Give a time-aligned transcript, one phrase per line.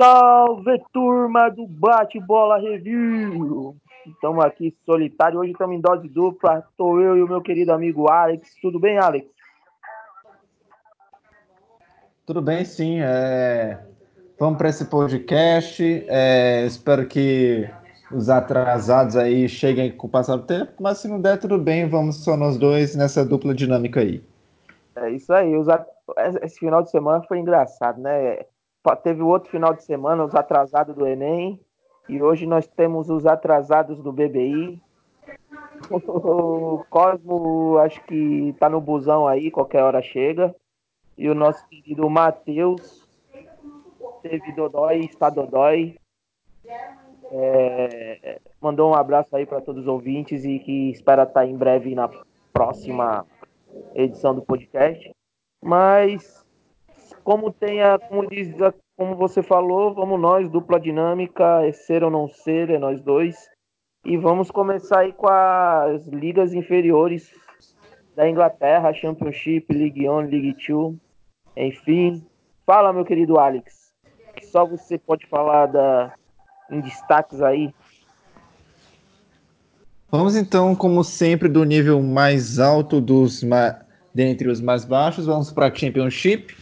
[0.00, 3.76] Salve turma do Bate Bola Review!
[4.06, 6.64] Estamos aqui solitário, hoje estamos em dose dupla.
[6.70, 8.56] Estou eu e o meu querido amigo Alex.
[8.62, 9.39] Tudo bem, Alex?
[12.30, 13.00] Tudo bem, sim.
[13.00, 13.76] É...
[14.38, 15.82] Vamos para esse podcast.
[16.06, 16.64] É...
[16.64, 17.68] Espero que
[18.12, 21.88] os atrasados aí cheguem com o passar do tempo, mas se não der, tudo bem.
[21.88, 24.22] Vamos só nós dois nessa dupla dinâmica aí.
[24.94, 25.50] É isso aí.
[26.40, 28.44] Esse final de semana foi engraçado, né?
[29.02, 31.58] teve o outro final de semana, os atrasados do Enem,
[32.08, 34.80] e hoje nós temos os atrasados do BBI.
[35.90, 40.54] O Cosmo, acho que tá no busão aí, qualquer hora chega.
[41.20, 43.06] E o nosso querido Matheus
[44.22, 45.94] teve Dodói, está Dodói.
[47.30, 51.54] É, mandou um abraço aí para todos os ouvintes e que espera estar tá em
[51.54, 52.08] breve na
[52.54, 53.26] próxima
[53.94, 55.14] edição do podcast.
[55.62, 56.42] Mas
[57.22, 58.54] como tem a, como diz,
[58.96, 63.46] como você falou, vamos nós, dupla dinâmica, é ser ou não ser, é nós dois.
[64.06, 67.30] E vamos começar aí com as ligas inferiores
[68.16, 70.98] da Inglaterra, Championship, League One, League Two,
[71.56, 72.24] enfim.
[72.66, 73.92] Fala, meu querido Alex.
[74.42, 76.12] Só você pode falar da,
[76.70, 77.74] em destaques aí.
[80.10, 83.44] Vamos então, como sempre, do nível mais alto dos
[84.12, 86.54] dentre os mais baixos, vamos para a Championship.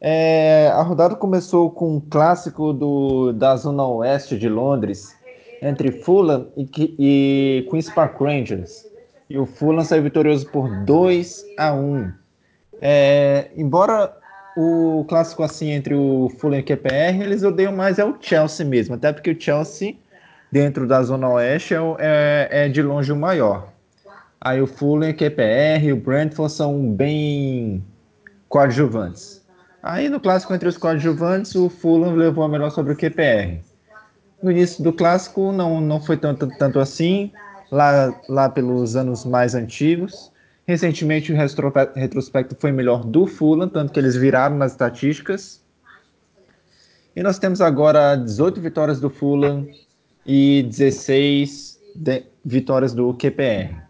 [0.00, 5.14] É, a rodada começou com um clássico do, da zona oeste de Londres,
[5.60, 6.68] entre Fulham e,
[6.98, 8.86] e Queen's Park Rangers.
[9.28, 12.12] E o Fulham saiu vitorioso por 2 a 1.
[12.80, 14.16] É, embora
[14.56, 18.66] o clássico assim entre o Fulham e o QPR, eles odeiam mais é o Chelsea
[18.66, 19.94] mesmo, até porque o Chelsea,
[20.50, 23.68] dentro da zona oeste, é, é, é de longe o maior.
[24.40, 27.84] Aí o Fulham, o QPR e o Brentford são bem
[28.48, 29.44] coadjuvantes.
[29.82, 33.60] Aí no clássico entre os coadjuvantes, o Fulham levou a melhor sobre o QPR.
[34.42, 37.32] No início do clássico não, não foi tanto, tanto assim,
[37.70, 40.32] lá, lá pelos anos mais antigos.
[40.68, 41.34] Recentemente o
[41.94, 45.64] retrospecto foi melhor do Fulham, tanto que eles viraram nas estatísticas.
[47.16, 49.66] E nós temos agora 18 vitórias do Fulham
[50.26, 51.80] e 16
[52.44, 53.80] vitórias do QPR.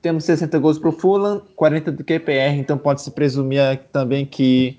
[0.00, 4.78] Temos 60 gols para o Fulham, 40 do QPR, então pode-se presumir também que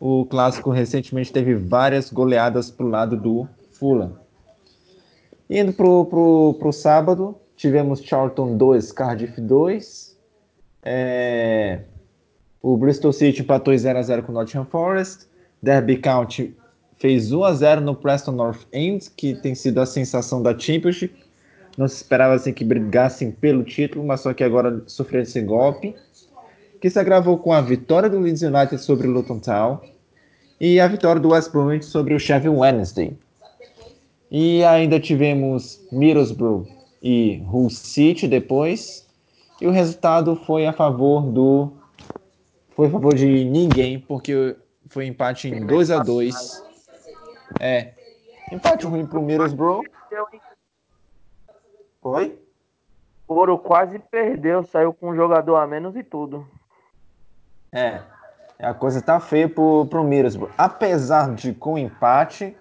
[0.00, 4.18] o clássico recentemente teve várias goleadas para o lado do Fulham.
[5.50, 10.11] Indo para o sábado, tivemos Charlton 2, Cardiff 2.
[10.84, 11.80] É,
[12.60, 15.26] o Bristol City empatou 0x0 com o Nottingham Forest.
[15.62, 16.54] Derby County
[16.98, 21.14] fez 1x0 no Preston North End, que tem sido a sensação da Championship.
[21.76, 25.94] Não se esperava assim que brigassem pelo título, mas só que agora sofreram esse golpe.
[26.80, 29.80] Que se agravou com a vitória do Leeds United sobre o Luton Town
[30.60, 33.16] e a vitória do West Bromwich sobre o Sheffield Wednesday.
[34.30, 36.66] E ainda tivemos Middlesbrough
[37.02, 39.06] e Hull City depois.
[39.62, 41.70] E o resultado foi a favor do
[42.74, 44.56] foi a favor de ninguém, porque
[44.88, 46.64] foi empate em 2 a 2.
[47.60, 47.92] É.
[48.50, 49.84] Empate ruim pro Middlesbrough.
[52.00, 52.36] Foi?
[53.28, 56.44] Ouro quase perdeu, saiu com um jogador a menos e tudo.
[57.70, 58.00] É.
[58.58, 60.50] A coisa tá feia pro, pro Middlesbrough.
[60.58, 62.56] Apesar de com empate,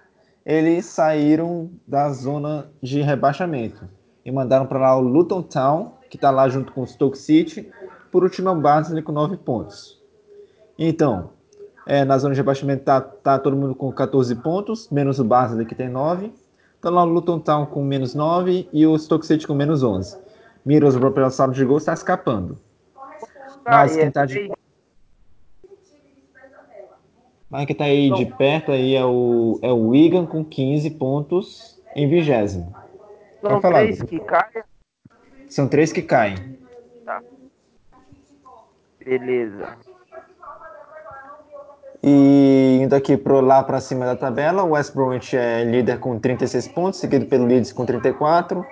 [0.46, 3.90] eles saíram da zona de rebaixamento
[4.24, 7.72] e mandaram para lá o Luton Town, que está lá junto com o Stoke City,
[8.12, 9.98] por último é o Barnsley com 9 pontos.
[10.78, 11.30] Então,
[11.88, 15.66] é, na zona de rebaixamento tá, tá todo mundo com 14 pontos, menos o Barnsley
[15.66, 16.34] que tem 9.
[16.82, 20.20] Tá lá o Luton Town com menos 9 e o Stoke City com menos 11.
[20.66, 22.60] Middlesbrough pelo saldo de gol está escapando.
[23.66, 24.52] Mas quem tá de
[27.50, 31.82] mas que está aí de perto aí é o, é o Wigan com 15 pontos
[31.96, 32.74] em vigésimo.
[33.42, 34.64] São três que caem?
[35.52, 36.58] São três que caem.
[37.06, 37.22] Tá.
[39.04, 39.76] Beleza.
[42.02, 46.18] E indo aqui pro, lá para cima da tabela, o West Bromwich é líder com
[46.18, 48.66] 36 pontos, seguido pelo Leeds com 34,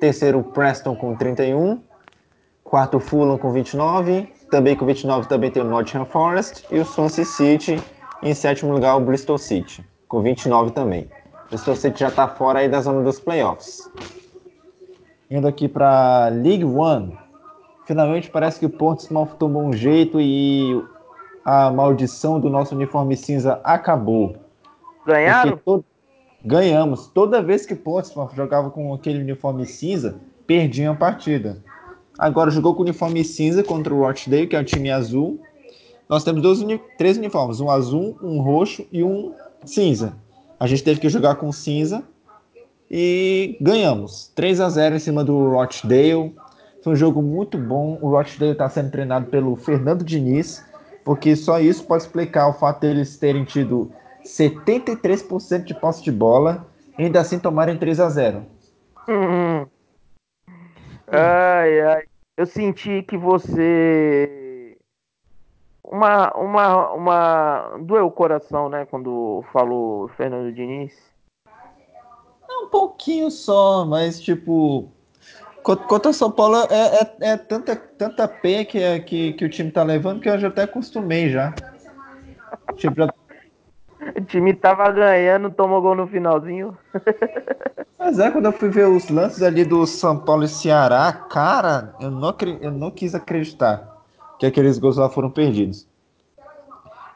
[0.00, 1.80] terceiro Preston com 31,
[2.64, 7.24] quarto Fulham com 29, também com 29 também tem o Nottingham Forest e o Swansea
[7.24, 7.80] City
[8.24, 11.08] em sétimo lugar, o Bristol City, com 29 também.
[11.46, 13.88] O Bristol City já está fora aí da zona dos playoffs.
[15.30, 17.16] Indo aqui para League One.
[17.86, 20.82] Finalmente parece que o Portsmouth tomou um jeito e
[21.44, 24.36] a maldição do nosso uniforme cinza acabou.
[25.06, 25.56] Ganharam?
[25.58, 25.84] To...
[26.44, 27.08] Ganhamos.
[27.08, 30.16] Toda vez que Portsmouth jogava com aquele uniforme cinza,
[30.46, 31.62] perdia a partida.
[32.18, 35.40] Agora jogou com o uniforme cinza contra o Rochdale, que é o time azul.
[36.08, 36.60] Nós temos dois,
[36.96, 39.32] três uniformes, um azul, um roxo e um
[39.64, 40.16] cinza.
[40.60, 42.04] A gente teve que jogar com cinza
[42.90, 44.28] e ganhamos.
[44.34, 46.34] 3 a 0 em cima do Rochdale.
[46.82, 47.98] Foi um jogo muito bom.
[48.00, 50.64] O Rochdale está sendo treinado pelo Fernando Diniz,
[51.04, 53.90] porque só isso pode explicar o fato deles terem tido
[54.24, 56.66] 73% de posse de bola
[56.98, 58.46] e ainda assim tomarem 3 a 0
[59.06, 59.66] Uhum.
[61.08, 62.04] Ai, ai.
[62.36, 64.78] Eu senti que você.
[65.84, 67.76] Uma, uma, uma.
[67.80, 68.86] Doeu o coração, né?
[68.86, 71.13] Quando falou Fernando Diniz.
[72.64, 74.88] Um pouquinho só, mas tipo.
[75.62, 79.48] Contra o São Paulo é, é, é, tanta, tanta P que, é, que, que o
[79.48, 81.54] time tá levando que eu já até acostumei já.
[82.76, 83.14] Tipo, já
[84.16, 86.76] o time tava ganhando, tomou gol no finalzinho.
[87.98, 91.94] Mas é, quando eu fui ver os lances ali do São Paulo e Ceará, cara,
[91.98, 94.02] eu não, eu não quis acreditar
[94.38, 95.86] que aqueles gols lá foram perdidos.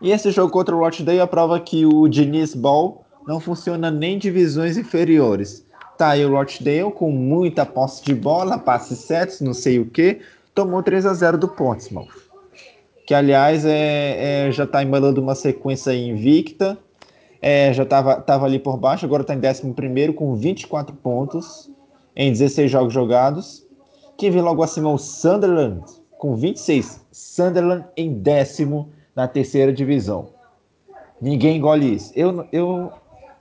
[0.01, 3.91] E esse jogo contra o Rochdale é a prova que o Diniz Ball não funciona
[3.91, 5.65] nem em divisões inferiores.
[5.97, 10.21] Tá aí o Rochdale com muita posse de bola, passes certos, não sei o que,
[10.53, 12.29] tomou 3 a 0 do Portsmouth
[13.09, 16.77] que aliás é, é já está embalando uma sequência invicta,
[17.41, 21.71] é, já estava tava ali por baixo, agora está em 11 com 24 pontos
[22.15, 23.67] em 16 jogos jogados.
[24.19, 25.83] Quem vem logo acima é o Sunderland,
[26.19, 27.01] com 26.
[27.11, 30.29] Sunderland em décimo na terceira divisão.
[31.19, 32.13] Ninguém engole isso.
[32.15, 32.93] Eu, eu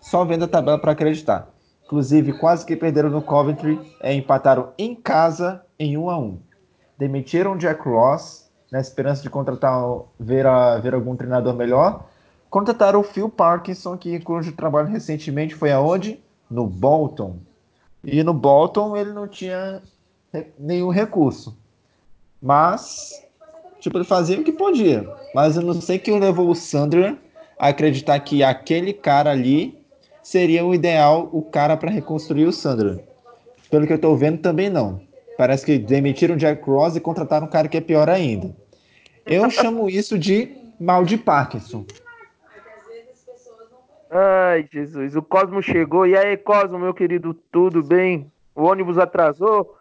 [0.08, 1.50] só vendo a tabela para acreditar.
[1.86, 6.40] Inclusive, quase que perderam no Coventry, é, empataram em casa em 1 a 1
[6.98, 9.84] Demitiram Jack Ross, na esperança de contratar,
[10.18, 12.06] ver, a, ver algum treinador melhor.
[12.50, 16.20] Contrataram o Phil Parkinson, que cujo trabalho recentemente foi aonde?
[16.50, 17.38] No Bolton.
[18.02, 19.82] E no Bolton ele não tinha
[20.58, 21.58] nenhum recurso.
[22.42, 23.12] Mas,
[23.80, 25.06] tipo, ele fazia o que podia.
[25.36, 27.18] Mas eu não sei que levou o Sandra
[27.60, 29.77] a acreditar que aquele cara ali
[30.28, 33.00] seria o ideal, o cara para reconstruir o Sandra.
[33.72, 35.00] Pelo que eu estou vendo, também não.
[35.38, 38.54] Parece que demitiram o Jack Ross e contrataram um cara que é pior ainda.
[39.26, 41.86] Eu chamo isso de mal de Parkinson.
[44.12, 45.16] Ai, Jesus.
[45.16, 46.06] O Cosmo chegou.
[46.06, 48.30] E aí, Cosmo, meu querido, tudo bem?
[48.54, 49.77] O ônibus atrasou?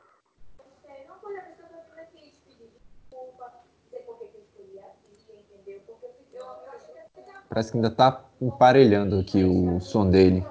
[7.56, 10.44] Parece que ainda tá emparelhando aqui o som dele.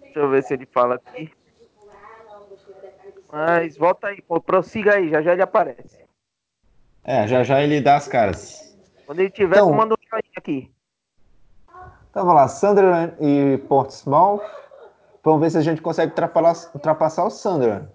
[0.00, 1.32] Deixa eu ver se ele fala aqui.
[3.32, 5.98] Mas volta aí, pô, prossiga aí, já já ele aparece.
[7.02, 8.78] É, já já ele dá as caras.
[9.04, 10.70] Quando ele tiver, então, manda um joinha aqui.
[12.08, 14.42] Então vamos lá, Sunderland e Portsmouth.
[15.24, 16.12] Vamos ver se a gente consegue
[16.72, 17.88] ultrapassar o Sunderland.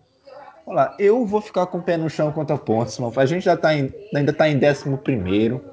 [0.65, 3.17] Vamos lá, eu vou ficar com o pé no chão contra o Portsmouth.
[3.17, 5.70] A gente já tá em, ainda está em 11 primeiro.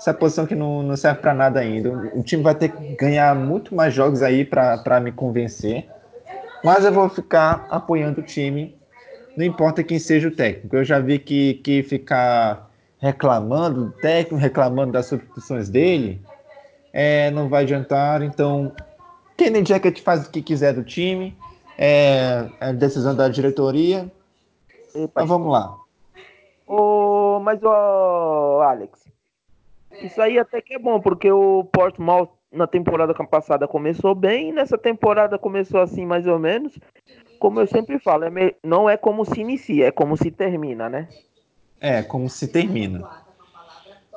[0.00, 1.90] Essa posição que não, não serve para nada ainda.
[2.14, 5.86] O time vai ter que ganhar muito mais jogos aí para me convencer.
[6.64, 8.80] Mas eu vou ficar apoiando o time
[9.36, 10.76] não importa quem seja o técnico.
[10.76, 12.68] Eu já vi que, que ficar
[12.98, 16.20] reclamando do técnico, reclamando das substituições dele,
[16.92, 18.22] é, não vai adiantar.
[18.22, 18.72] Então,
[19.36, 21.36] Kenny Jacket faz o que quiser do time,
[21.78, 24.10] é, é decisão da diretoria.
[24.94, 25.20] Epa.
[25.20, 25.76] Mas vamos lá.
[26.66, 29.00] Ô, mas, ô, Alex,
[30.02, 34.76] isso aí até que é bom, porque o Portsmouth na temporada passada começou bem, nessa
[34.76, 36.78] temporada começou assim mais ou menos
[37.40, 38.54] como eu sempre falo, é me...
[38.62, 41.08] não é como se inicia, é como se termina, né?
[41.80, 43.08] É, como se termina.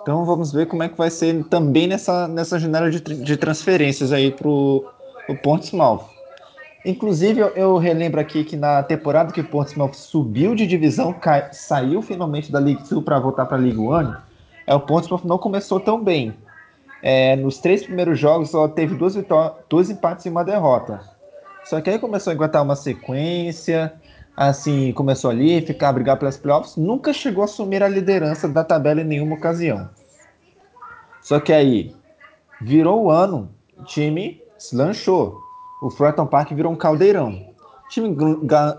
[0.01, 4.11] Então vamos ver como é que vai ser também nessa, nessa janela de, de transferências
[4.11, 4.85] aí pro,
[5.25, 6.03] pro Portsmouth.
[6.85, 11.47] Inclusive, eu, eu, relembro aqui que na temporada que o Portsmouth subiu de divisão, cai,
[11.53, 14.13] saiu finalmente da League 2 para voltar para a League One,
[14.65, 16.35] é, o Portsmouth não começou tão bem.
[17.01, 21.01] É, nos três primeiros jogos, só teve duas, empates e uma derrota.
[21.65, 23.93] Só que aí começou a encontrar uma sequência,
[24.35, 28.63] assim, começou ali, ficar a brigar pelas playoffs, nunca chegou a assumir a liderança da
[28.63, 29.89] tabela em nenhuma ocasião.
[31.21, 31.93] Só que aí,
[32.61, 34.41] virou o ano, o time
[34.73, 35.41] lanchou.
[35.81, 37.31] O Fratton Park virou um caldeirão.
[37.85, 38.15] O time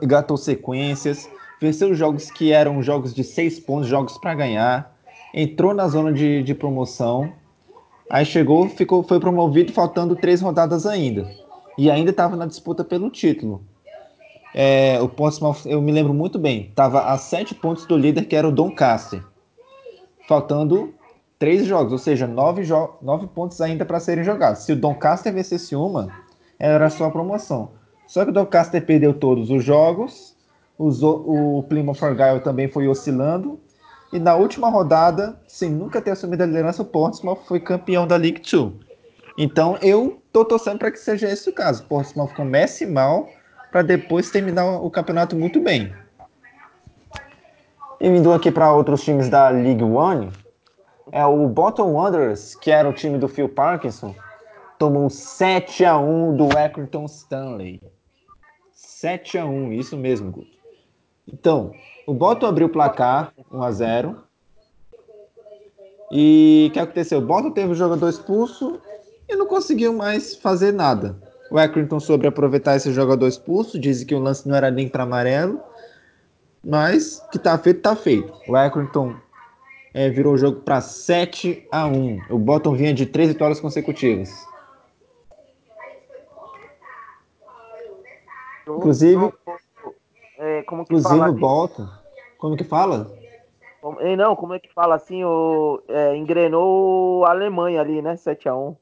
[0.03, 1.29] gatou sequências,
[1.61, 4.94] venceu jogos que eram jogos de seis pontos, jogos para ganhar,
[5.35, 7.33] entrou na zona de, de promoção,
[8.09, 11.29] aí chegou, ficou, foi promovido faltando três rodadas ainda
[11.77, 13.61] e ainda estava na disputa pelo título.
[14.55, 18.37] É, o Portsmouth, eu me lembro muito bem, estava a sete pontos do líder, que
[18.37, 19.21] era o Doncaster.
[20.29, 20.95] Faltando
[21.37, 24.63] três jogos, ou seja, nove, jo nove pontos ainda para serem jogados.
[24.63, 26.09] Se o Doncaster vencesse uma,
[26.57, 27.73] era só a promoção.
[28.07, 30.37] Só que o Doncaster perdeu todos os jogos,
[30.79, 33.59] o Plymouth Argyle também foi oscilando,
[34.13, 38.17] e na última rodada, sem nunca ter assumido a liderança, o Portsmouth foi campeão da
[38.17, 38.79] League Two.
[39.37, 41.83] Então eu tô torcendo para que seja esse o caso.
[41.83, 43.29] O Portsmouth comece mal
[43.73, 45.93] para depois terminar o campeonato muito bem.
[48.01, 50.31] E vindo aqui para outros times da League One,
[51.11, 54.15] é o Bottom Wanderers, que era o time do Phil Parkinson,
[54.79, 57.81] tomou 7 a 1 do Accrington Stanley.
[58.73, 60.57] 7 a 1, isso mesmo, Guto.
[61.27, 61.73] Então,
[62.07, 64.17] o Bottom abriu o placar 1 a 0.
[66.11, 67.19] E o que aconteceu?
[67.19, 68.81] O Bottom teve o jogador expulso
[69.29, 71.17] e não conseguiu mais fazer nada.
[71.51, 75.05] O Accrington soube aproveitar esse jogador expulso, disse que o lance não era nem para
[75.05, 75.61] amarelo,
[76.65, 78.33] mas que tá feito, tá feito.
[78.49, 79.15] O Accrington
[79.93, 82.23] é, virou o jogo para 7 a 1.
[82.31, 84.31] O Bottom vinha de três vitórias consecutivas.
[88.67, 89.33] Inclusive,
[90.39, 91.89] é, como que inclusive fala o Bottom,
[92.39, 93.11] como que fala?
[93.81, 95.25] Como, não, como é que fala assim?
[95.25, 98.15] O, é, engrenou a Alemanha ali, né?
[98.15, 98.77] 7x1.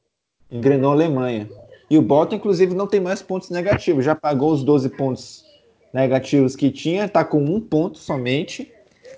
[0.51, 1.49] Engrenou a Alemanha.
[1.91, 4.05] E o Bottom, inclusive, não tem mais pontos negativos.
[4.05, 5.45] Já pagou os 12 pontos
[5.93, 8.73] negativos que tinha, tá com um ponto somente,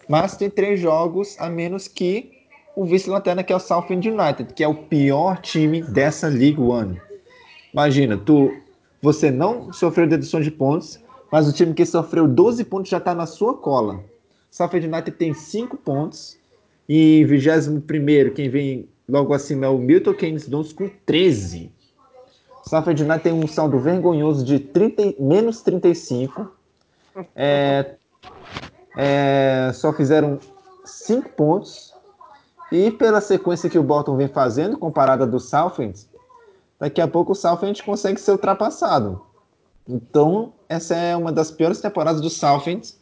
[0.09, 2.33] mas tem três jogos a menos que
[2.75, 7.01] o vice-lanterna, que é o Southend United, que é o pior time dessa League One.
[7.73, 8.53] Imagina, tu,
[9.01, 10.99] você não sofreu dedução de pontos,
[11.35, 13.99] mas o time que sofreu 12 pontos já está na sua cola.
[14.53, 16.39] Southend United tem 5 pontos,
[16.89, 17.81] e 21
[18.33, 21.73] quem vem logo acima é o Milton Keynes Dons com 13.
[22.63, 26.53] Southend United tem um saldo vergonhoso de 30, menos 35
[27.35, 27.97] é,
[28.97, 30.39] é, só fizeram
[30.85, 31.93] cinco pontos.
[32.71, 35.99] E pela sequência que o Bolton vem fazendo, comparada do Southend,
[36.79, 39.21] daqui a pouco o Southend consegue ser ultrapassado.
[39.89, 42.95] Então, essa é uma das piores temporadas do Southend.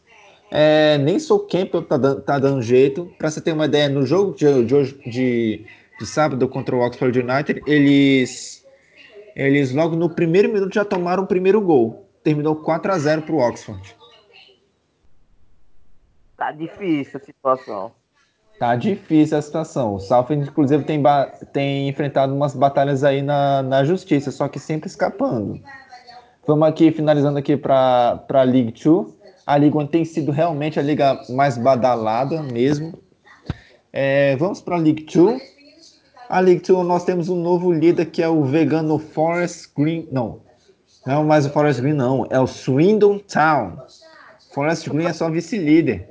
[0.51, 3.11] É, nem sou Campbell tá, tá dando jeito.
[3.17, 5.65] Para você ter uma ideia, no jogo de, de, de,
[5.99, 8.65] de sábado contra o Oxford United, eles,
[9.35, 12.07] eles logo no primeiro minuto já tomaram o primeiro gol.
[12.23, 13.95] Terminou 4 a 0 para o Oxford.
[16.37, 17.91] Tá difícil a situação.
[18.59, 19.95] Tá difícil a situação.
[19.95, 21.01] O Southend, inclusive, tem,
[21.51, 25.59] tem enfrentado umas batalhas aí na, na justiça, só que sempre escapando.
[26.45, 29.07] Vamos aqui, finalizando aqui para a League 2.
[29.47, 32.99] A League 1 tem sido realmente a liga mais badalada mesmo.
[33.93, 35.41] É, vamos para a League 2.
[36.27, 40.05] A League 2 nós temos um novo líder que é o vegano Forest Green.
[40.11, 40.41] Não,
[41.05, 42.27] não é mais o Forest Green, não.
[42.29, 43.77] É o Swindon Town.
[44.53, 46.09] Forest Green é só vice-líder.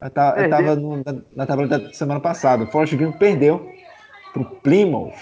[0.00, 2.64] Eu, tá, eu tava no, na, na, tabela da semana passada.
[2.64, 3.70] O Forest Green perdeu
[4.32, 5.12] para o Plymouth.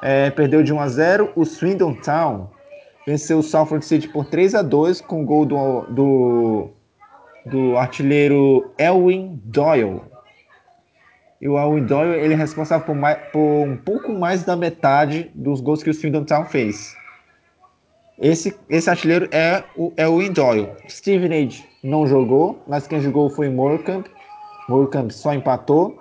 [0.00, 1.32] É, perdeu de 1 a 0.
[1.36, 2.55] O Swindon Town
[3.06, 6.70] venceu o Salford City por 3 a 2 com o gol do, do,
[7.46, 10.00] do artilheiro Elwin Doyle.
[11.40, 15.30] E o Elwin Doyle ele é responsável por, mais, por um pouco mais da metade
[15.34, 16.96] dos gols que o Swindon Town fez.
[18.18, 20.70] Esse, esse artilheiro é o, o Doyle.
[20.88, 24.10] Steven Age não jogou, mas quem jogou foi Morecambe.
[24.68, 25.98] Morecambe só empatou.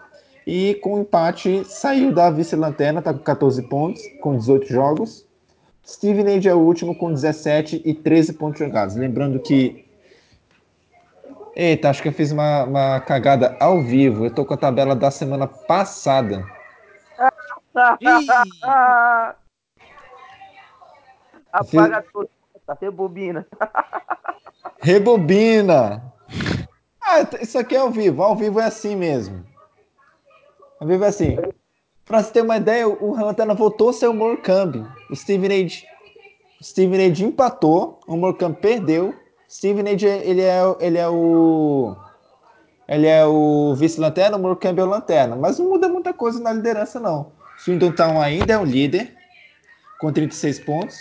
[0.47, 5.24] E com o empate saiu da vice-lanterna, está com 14 pontos, com 18 jogos.
[5.87, 8.95] Steven Age é o último com 17 e 13 pontos jogados.
[8.95, 9.85] Lembrando que.
[11.55, 14.25] Eita, acho que eu fiz uma, uma cagada ao vivo.
[14.25, 16.45] Eu tô com a tabela da semana passada.
[21.53, 22.29] Apaga tudo.
[22.65, 23.45] Tá rebobina.
[24.81, 26.01] Rebobina.
[27.01, 28.23] Ah, isso aqui é ao vivo.
[28.23, 29.45] Ao vivo é assim mesmo.
[30.79, 31.37] Ao vivo é assim.
[32.05, 34.85] Pra você ter uma ideia, o Lanterna voltou a ser o Morecambe.
[35.09, 35.85] O Steven Age.
[36.61, 37.99] O Steven Age empatou.
[38.07, 39.13] O Morecambe perdeu.
[39.49, 41.95] Steven Age, ele é, ele é o.
[42.87, 45.35] Ele é o vice-lanterna, o Morecambe é o lanterna.
[45.35, 47.31] Mas não muda muita coisa na liderança, não.
[47.57, 49.11] Swindon Town ainda é o líder,
[49.99, 50.99] com 36 pontos.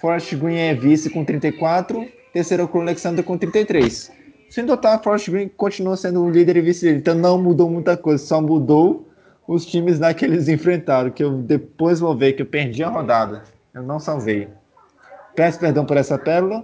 [0.00, 4.12] Forest Green é vice com 34, terceiro é o Alexander com 33.
[4.48, 8.24] Sem dotar, Forest Green continua sendo o líder e vice-líder, então não mudou muita coisa,
[8.24, 9.07] só mudou
[9.48, 12.90] os times lá que eles enfrentaram, que eu depois vou ver que eu perdi a
[12.90, 14.46] rodada, eu não salvei.
[15.34, 16.62] Peço perdão por essa pérola,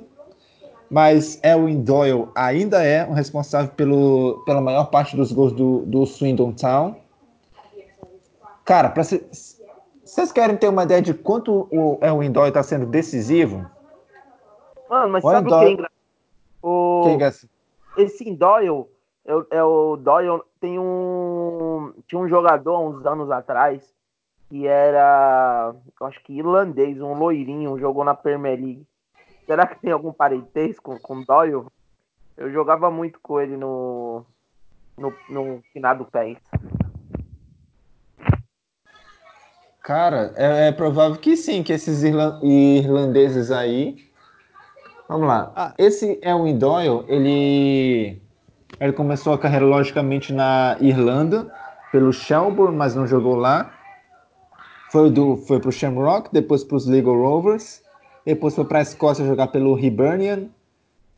[0.91, 6.05] mas Elwin Doyle ainda é o responsável pelo, pela maior parte dos gols do, do
[6.05, 6.95] Swindon Town.
[8.67, 13.65] Cara, vocês querem ter uma ideia de quanto o Elwin Doyle está sendo decisivo?
[14.91, 15.95] Mano, mas o sabe o que é engraçado?
[16.63, 17.03] O...
[17.05, 17.51] Quem é esse?
[17.97, 18.85] Esse Doyle
[19.25, 21.95] Eu, é o Doyle tem um.
[22.07, 23.83] Tinha um jogador uns anos atrás
[24.51, 25.75] que era.
[26.01, 28.87] Eu acho que irlandês, um loirinho, jogou na Premier League.
[29.47, 31.67] Será que tem algum parentesco com, com Doyle?
[32.37, 34.25] Eu jogava muito com ele no.
[34.97, 36.39] No, no finado PES.
[39.83, 43.97] Cara, é, é, provável que sim, que esses irlandeses aí.
[45.09, 45.53] Vamos lá.
[45.57, 45.75] Ah.
[45.77, 48.24] Esse é um Doyle, ele.
[48.81, 51.53] Ele começou a carreira, logicamente, na Irlanda,
[51.93, 53.73] pelo Shelbourne, mas não jogou lá.
[54.91, 57.83] Foi, do, foi pro Shamrock, depois para os Legal Rovers,
[58.25, 60.49] depois foi para a Escócia jogar pelo Hibernian,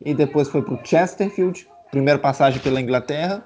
[0.03, 3.43] e depois foi pro Chesterfield, primeira passagem pela Inglaterra.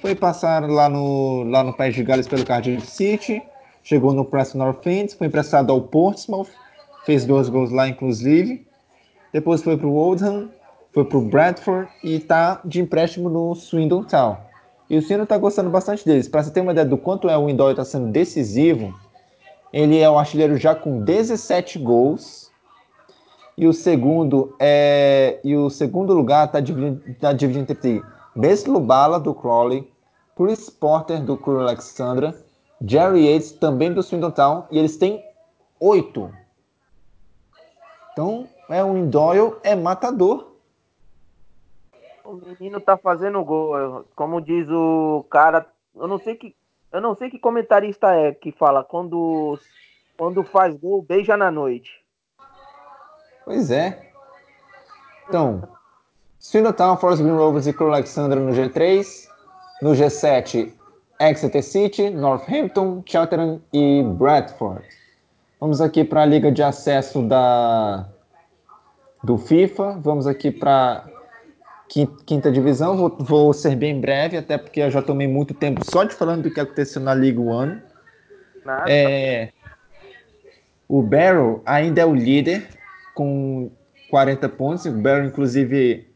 [0.00, 3.42] Foi passar lá no, lá no País de Gales pelo Cardiff City,
[3.82, 6.48] chegou no Preston North End, foi emprestado ao Portsmouth,
[7.04, 8.66] fez dois gols lá, inclusive.
[9.32, 10.50] Depois foi para o Oldham,
[10.92, 14.36] foi para o Bradford e está de empréstimo no Swindon Town.
[14.88, 16.28] E o Swindon está gostando bastante deles.
[16.28, 18.94] Para você ter uma ideia do quanto é o Indoy está sendo decisivo,
[19.72, 22.50] ele é o artilheiro já com 17 gols.
[23.56, 28.02] E o segundo é e o segundo lugar está dividido, tá dividido entre
[28.34, 29.90] Beslubala do Crawley,
[30.36, 32.34] Chris Porter do Crew Alexandra
[32.80, 35.24] Jerry Yates, também do Swindon Town, e eles têm
[35.80, 36.30] oito.
[38.12, 40.47] Então, é um Doyle é matador.
[42.28, 44.04] O menino tá fazendo gol.
[44.14, 45.66] Como diz o cara,
[45.96, 46.54] eu não sei que
[46.92, 49.58] eu não sei que comentarista é que fala quando
[50.14, 51.90] quando faz gol, beija na noite.
[53.46, 54.10] Pois é.
[55.26, 55.62] Então,
[56.38, 59.26] Swindon Forest Green Rovers e Crew Alexandra no G3.
[59.80, 60.72] No G7,
[61.20, 64.84] Exeter City, Northampton, Cheltenham e Bradford.
[65.60, 68.06] Vamos aqui para a liga de acesso da
[69.22, 69.98] do FIFA.
[70.00, 71.04] Vamos aqui para
[72.26, 72.96] quinta divisão.
[72.96, 76.42] Vou, vou, ser bem breve, até porque eu já tomei muito tempo só de falando
[76.42, 77.80] do que aconteceu na Liga One.
[78.86, 79.50] É,
[80.86, 82.68] o Barrow ainda é o líder
[83.14, 83.70] com
[84.10, 84.84] 40 pontos.
[84.84, 86.06] O Barrow, inclusive,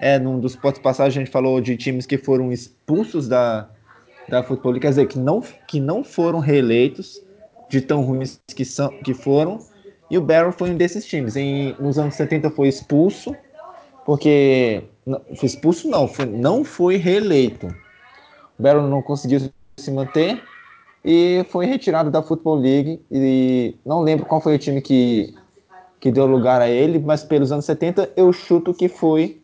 [0.00, 3.68] é num dos pontos passados a gente falou de times que foram expulsos da,
[4.28, 7.22] da Futebol quer dizer, que não, que não foram reeleitos,
[7.68, 9.60] de tão ruins que, são, que foram,
[10.10, 11.36] e o Barrow foi um desses times.
[11.36, 13.34] Em, nos anos 70 foi expulso,
[14.04, 14.82] porque.
[15.10, 17.66] Não, foi expulso não, foi, não foi reeleito.
[18.56, 19.40] O Barrow não conseguiu
[19.76, 20.40] se manter
[21.04, 23.02] e foi retirado da Football League.
[23.10, 25.34] E não lembro qual foi o time que,
[25.98, 29.42] que deu lugar a ele, mas pelos anos 70 eu chuto que foi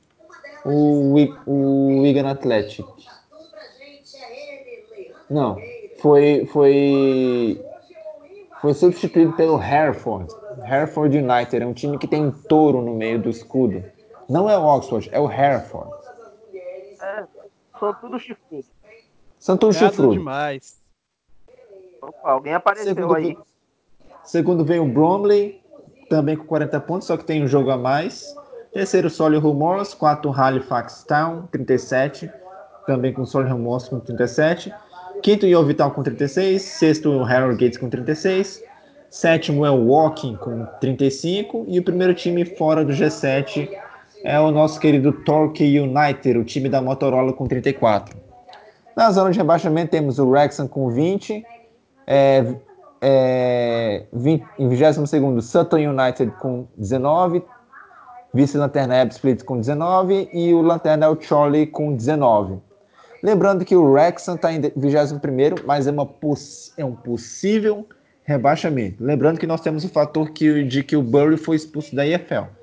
[0.65, 2.87] o, o Wigan Athletic.
[5.29, 5.57] Não,
[5.99, 7.61] foi, foi,
[8.63, 10.33] foi substituído pelo Hereford.
[10.65, 13.83] Hereford United é um time que tem um touro no meio do escudo.
[14.29, 15.91] Não é o Oxford, é o Hereford.
[17.01, 17.25] É,
[17.79, 18.67] são tudo chifrudo.
[19.39, 20.13] São tudo chifrudo.
[20.13, 20.81] demais.
[22.03, 23.39] Opa, alguém apareceu segundo, aí.
[24.25, 25.63] Segundo vem o Bromley,
[26.09, 28.35] também com 40 pontos, só que tem um jogo a mais.
[28.73, 29.95] Terceiro, Solihull Moors.
[29.95, 32.31] Quarto, Halifax Town, 37.
[32.87, 34.73] Também com Solihull Moors com 37.
[35.23, 36.61] Quinto, o Vital com 36.
[36.61, 38.63] Sexto, o Harold Gates com 36.
[39.09, 41.65] Sétimo é o Walking com 35.
[41.69, 43.69] E o primeiro time fora do G7
[44.27, 48.17] é o nosso querido Torquay United, o time da Motorola com 34.
[48.97, 51.45] Na zona de rebaixamento temos o Wrexham com 20.
[52.09, 52.45] É,
[53.01, 57.41] é, 20 em 22 Sutton United com 19.
[58.35, 62.59] Vice-lanterna Split com 19 e o lanterna é o Charlie com 19.
[63.23, 65.21] Lembrando que o Wrexham está em 21
[65.65, 66.09] mas é, uma
[66.77, 67.87] é um possível
[68.25, 69.05] rebaixamento.
[69.05, 72.56] Lembrando que nós temos o fator que, de que o Bury foi expulso da EFL.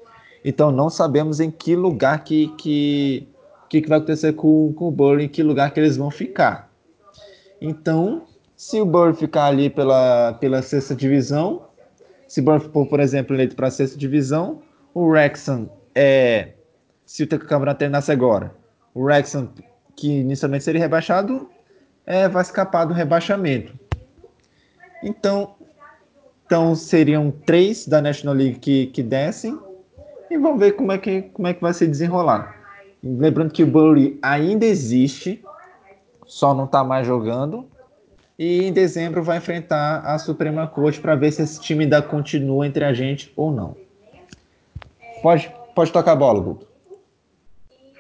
[0.44, 3.28] Então não sabemos em que lugar que, que,
[3.70, 6.70] que, vai acontecer com, com o Bury, em que lugar que eles vão ficar.
[7.62, 8.24] Então,
[8.56, 11.64] se o Bury ficar ali pela, pela sexta divisão,
[12.28, 14.62] se o Bury for, por exemplo, eleito para a sexta divisão,
[14.94, 16.50] o Wrexham é.
[17.06, 18.54] Se o campeonato terminasse agora,
[18.94, 19.50] o Wrexham
[19.96, 21.50] que inicialmente seria rebaixado,
[22.06, 23.78] é, vai escapar do rebaixamento.
[25.04, 25.56] Então,
[26.46, 29.58] então seriam três da National League que, que descem
[30.34, 32.56] e vamos ver como é que, como é que vai se desenrolar.
[33.04, 35.44] Lembrando que o Bury ainda existe,
[36.26, 37.68] só não está mais jogando.
[38.38, 42.66] E em dezembro vai enfrentar a Suprema Corte para ver se esse time ainda continua
[42.66, 43.78] entre a gente ou não.
[45.22, 46.68] Pode, pode tocar a bola, Guto.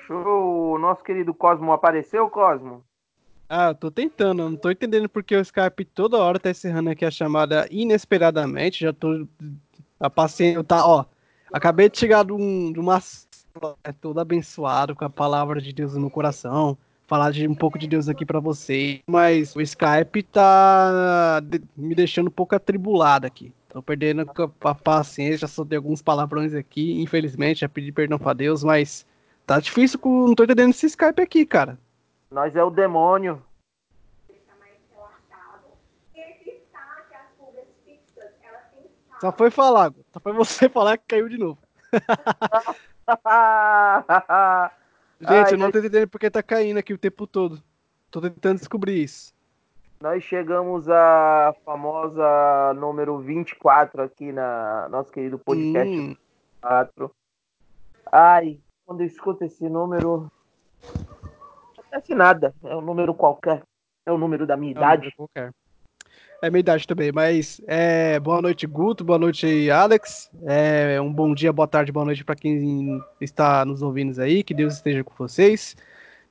[0.10, 2.84] O nosso querido Cosmo apareceu, Cosmo?
[3.48, 7.06] Ah, eu tô tentando, não tô entendendo porque o Skype toda hora tá encerrando aqui
[7.06, 8.82] a chamada inesperadamente.
[8.82, 9.28] Já tô.
[10.00, 11.06] A paciência tá, ó.
[11.54, 13.00] Acabei de chegar de, um, de uma.
[13.84, 16.76] É, todo abençoado com a palavra de Deus no coração.
[17.06, 21.40] falar de um pouco de Deus aqui para vocês, mas o Skype tá
[21.78, 23.54] me deixando um pouco atribulado aqui.
[23.70, 24.26] Tô perdendo
[24.62, 29.06] a paciência, só tem alguns palavrões aqui, infelizmente, já pedi perdão pra Deus, mas
[29.46, 30.28] tá difícil, com...
[30.28, 31.78] não tô entendendo esse Skype aqui, cara.
[32.32, 33.42] Nós é o demônio.
[39.24, 41.58] Só foi falar, só foi você falar que caiu de novo.
[45.22, 47.64] Gente, eu não tô entendendo porque tá caindo aqui o tempo todo.
[48.12, 49.34] Tô tentando descobrir isso.
[50.02, 56.18] Nós chegamos à famosa número 24 aqui na nosso querido podcast hum.
[56.62, 57.10] 4.
[58.12, 60.30] Ai, quando eu escuto esse número,
[60.84, 62.54] não acontece nada.
[62.62, 63.64] É um número qualquer.
[64.06, 65.08] É o número da minha é idade.
[65.08, 65.54] Um qualquer.
[66.44, 70.30] É minha idade também, mas é, boa noite, Guto, boa noite, Alex.
[70.46, 74.44] É, um bom dia, boa tarde, boa noite para quem está nos ouvindo aí.
[74.44, 75.74] Que Deus esteja com vocês.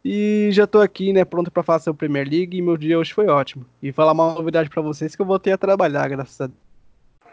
[0.05, 3.15] E já tô aqui, né, pronto para fazer o Premier League e meu dia hoje
[3.15, 3.65] foi ótimo.
[3.83, 6.59] E falar uma novidade para vocês que eu voltei a trabalhar, graças a Deus.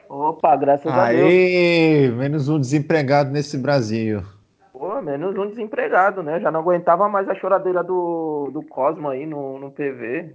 [0.07, 2.17] Opa, graças Aê, a Deus.
[2.17, 4.23] menos um desempregado nesse Brasil.
[4.71, 6.39] Pô, menos um desempregado, né?
[6.39, 10.33] Já não aguentava mais a choradeira do, do Cosmo aí no, no PV.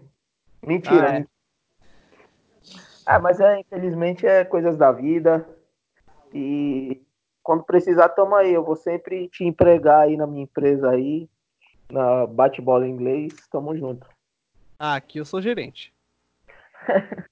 [0.66, 1.33] Mentira, ah, é.
[3.06, 5.46] Ah, mas é, infelizmente é coisas da vida.
[6.32, 7.02] E
[7.42, 8.52] quando precisar, toma aí.
[8.52, 11.28] Eu vou sempre te empregar aí na minha empresa aí
[11.90, 14.06] na bate-bola em inglês, tamo junto.
[14.78, 15.92] Ah, aqui eu sou gerente.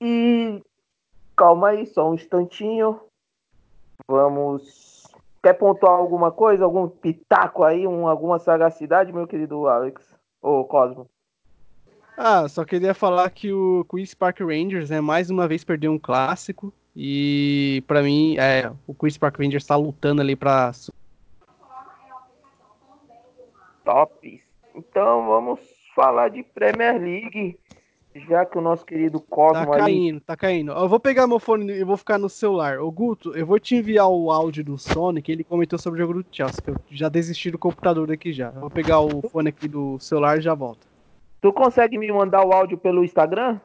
[0.00, 0.62] e
[1.36, 3.00] calma aí, só um instantinho.
[4.08, 5.02] Vamos.
[5.42, 6.64] Quer pontuar alguma coisa?
[6.64, 7.86] Algum pitaco aí?
[7.86, 10.14] Um, alguma sagacidade, meu querido Alex?
[10.40, 11.08] Ou Cosmo?
[12.16, 15.98] Ah, só queria falar que o Queen's Park Rangers, né, mais uma vez perdeu um
[15.98, 16.72] clássico.
[16.94, 20.72] E para mim, é, o Queen's Park Rangers está lutando ali para
[23.84, 24.40] tops.
[24.74, 25.60] Então vamos
[25.94, 27.58] falar de Premier League,
[28.28, 30.72] já que o nosso querido Cosmo Tá caindo, tá caindo.
[30.72, 32.78] Eu vou pegar meu fone e vou ficar no celular.
[32.78, 36.22] Ô Guto, eu vou te enviar o áudio do Sonic, ele comentou sobre o jogo
[36.22, 38.48] do Chelsea, que eu já desisti do computador aqui já.
[38.54, 40.91] Eu vou pegar o fone aqui do celular e já volto.
[41.42, 43.58] Tu consegue me mandar o áudio pelo Instagram?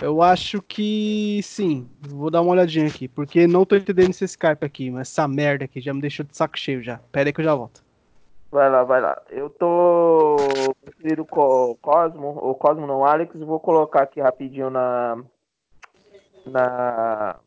[0.00, 1.90] Eu acho que sim.
[2.00, 5.64] Vou dar uma olhadinha aqui, porque não tô entendendo esse Skype aqui, mas essa merda
[5.64, 7.00] aqui já me deixou de saco cheio já.
[7.10, 7.84] Pera aí que eu já volto.
[8.48, 9.20] Vai lá, vai lá.
[9.28, 10.36] Eu tô.
[10.84, 13.34] Prefiro o Cosmo, o Cosmo não, Alex.
[13.40, 15.18] Vou colocar aqui rapidinho na.
[16.46, 17.40] Na.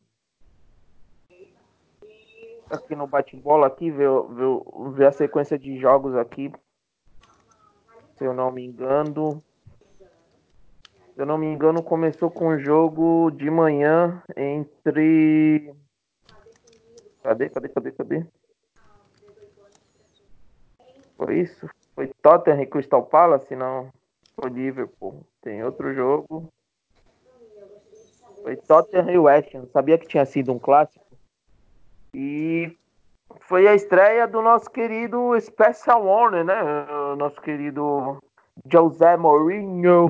[2.70, 6.52] Aqui no bate-bola, aqui, ver, ver, ver a sequência de jogos aqui.
[8.18, 9.44] Se eu não me engano.
[11.14, 15.74] Se eu não me engano, começou com o jogo de manhã entre.
[17.24, 18.26] Cadê, cadê, cadê, cadê?
[21.18, 21.70] Foi isso?
[21.94, 23.56] Foi Tottenham e Crystal Palace?
[23.56, 23.92] Não.
[24.36, 25.26] Foi Liverpool.
[25.42, 26.52] Tem outro jogo.
[28.44, 29.66] Foi Tottenham e West Ham.
[29.72, 31.06] Sabia que tinha sido um clássico.
[32.14, 32.78] E
[33.48, 36.62] foi a estreia do nosso querido Special Warner, né?
[37.14, 38.18] O nosso querido
[38.68, 40.10] José Mourinho.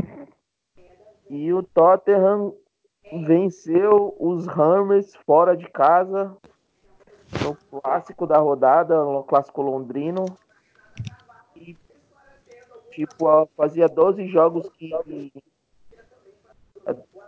[1.30, 2.54] E o Tottenham
[3.26, 6.36] venceu os Hammers fora de casa
[7.43, 10.26] no clássico da rodada, no clássico londrino.
[12.91, 14.91] Tipo, fazia 12 jogos que.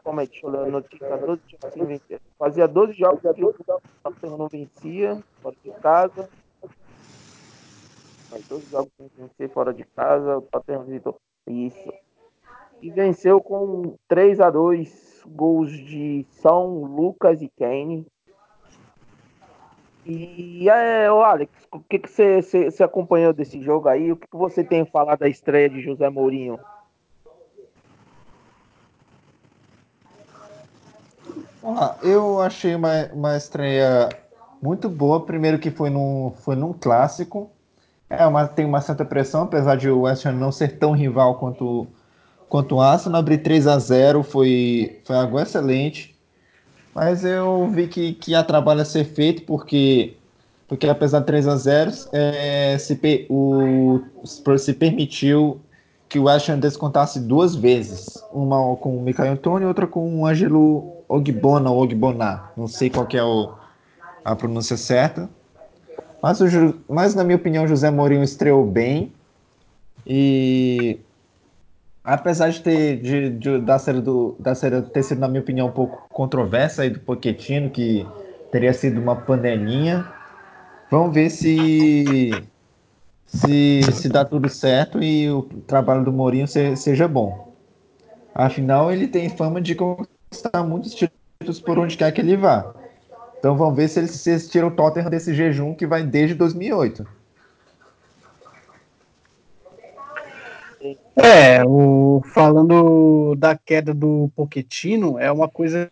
[0.08, 0.26] Como é?
[0.26, 1.18] Deixa eu ler a notícia.
[1.18, 2.00] 12, assim,
[2.40, 3.54] fazia 12 jogos que o
[4.02, 6.30] Tottenham não vencia, fora de casa.
[8.32, 11.20] Mas 12 jogos sem vencer fora de casa, o Tottenham visitou.
[11.46, 11.92] Isso.
[12.82, 18.08] E venceu com 3 a 2 gols de São Lucas e Kane.
[20.06, 24.10] E é, o Alex, o que, você, acompanhou desse jogo aí?
[24.14, 26.58] O que, que você tem falado da estreia de José Mourinho?
[32.02, 34.10] Eu achei uma, uma estreia
[34.62, 35.26] muito boa.
[35.26, 37.52] Primeiro que foi num, foi num clássico.
[38.10, 41.36] É uma, tem uma certa pressão, apesar de o West Ham não ser tão rival
[41.36, 41.88] quanto,
[42.48, 43.20] quanto o Arsenal.
[43.20, 46.16] Abrir 3 a 0 foi, foi algo excelente.
[46.96, 50.16] Mas eu vi que, que há trabalho a ser feito, porque,
[50.68, 54.00] porque apesar de 3 a 0 é, se, o,
[54.58, 55.62] se permitiu
[56.10, 58.24] que o Ham descontasse duas vezes.
[58.32, 62.44] Uma com o Michael Antônio e outra com o Ângelo Ogbona ou Ogbona.
[62.56, 63.54] Não sei qual é o,
[64.24, 65.30] a pronúncia certa.
[66.22, 66.46] Mas, o,
[66.90, 69.12] mas, na minha opinião, José Mourinho estreou bem.
[70.06, 71.00] E
[72.04, 75.68] apesar de ter de, de, da série do da série ter sido na minha opinião
[75.68, 78.08] um pouco controversa aí do Pochettino que
[78.50, 80.08] teria sido uma panelinha
[80.90, 82.32] vamos ver se
[83.28, 87.54] se, se dá tudo certo e o trabalho do Mourinho se, seja bom.
[88.34, 92.74] Afinal, ele tem fama de conquistar muitos títulos por onde quer que ele vá.
[93.38, 97.06] Então vamos ver se eles, se tiram o Tottenham desse jejum que vai desde 2008.
[101.16, 105.92] É, o, falando da queda do Poquetino, é uma coisa.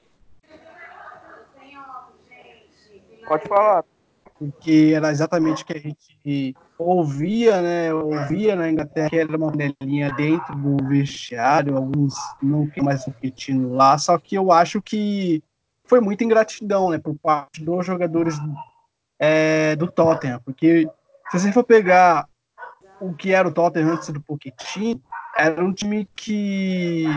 [3.28, 3.84] Pode falar.
[4.62, 7.94] Que era exatamente o que a gente ouvia, né?
[7.94, 13.74] Ouvia na Inglaterra que era uma panelinha dentro do vestiário, alguns não mais o Poquetino
[13.74, 15.44] lá, só que eu acho que
[15.88, 18.36] foi muita ingratidão, né, por parte dos jogadores
[19.20, 20.90] é, do Tottenham, porque
[21.30, 22.28] se você for pegar
[23.00, 25.02] o que era o Tottenham antes do Pochettino,
[25.38, 27.08] era um time que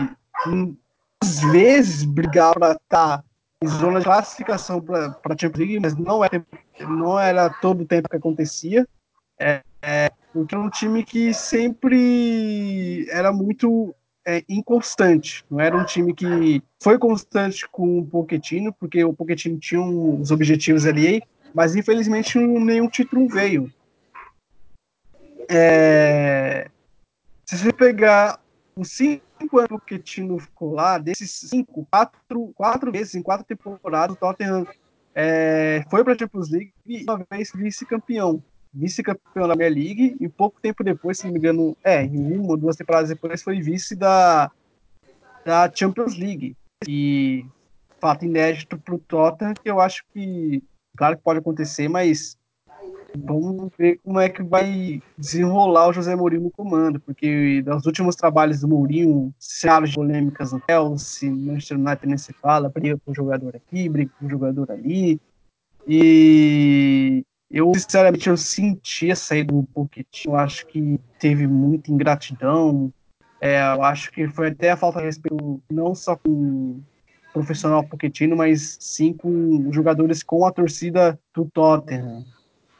[1.21, 3.23] às vezes brigava para estar tá
[3.61, 6.45] em zona de classificação para a Champions League, mas não era,
[6.83, 8.87] não era todo o tempo que acontecia.
[9.39, 15.43] É, é, porque era um time que sempre era muito é, inconstante.
[15.49, 20.31] Não era um time que foi constante com o Pochettino, porque o Pochettino tinha uns
[20.31, 21.21] objetivos ali,
[21.53, 23.71] mas infelizmente nenhum título veio.
[25.49, 26.69] É,
[27.45, 28.39] se você pegar
[28.75, 33.45] os cinco anos que o Pochettino ficou lá, desses cinco, quatro, quatro vezes, em quatro
[33.45, 34.67] temporadas, o Tottenham
[35.15, 38.43] é, foi para a Champions League e uma vez vice-campeão.
[38.73, 42.49] Vice-campeão da Premier League e pouco tempo depois, se não me engano, é, em uma
[42.49, 44.51] ou duas temporadas depois, foi vice da,
[45.43, 46.55] da Champions League.
[46.87, 47.45] E
[47.99, 50.63] fato inédito para o Tottenham, que eu acho que,
[50.95, 52.37] claro que pode acontecer, mas
[53.17, 58.15] Vamos ver como é que vai desenrolar o José Mourinho no comando, porque nos últimos
[58.15, 63.15] trabalhos do Mourinho, de polêmicas no Chelsea, Manchester United nem se fala, briga com o
[63.15, 65.19] jogador aqui, briga com o jogador ali.
[65.87, 72.93] E eu, sinceramente, eu senti a saída do Pochettino, acho que teve muita ingratidão,
[73.41, 76.83] é, eu acho que foi até a falta de respeito, não só com o
[77.33, 82.25] profissional Pochettino, mas sim com os jogadores com a torcida do Tottenham.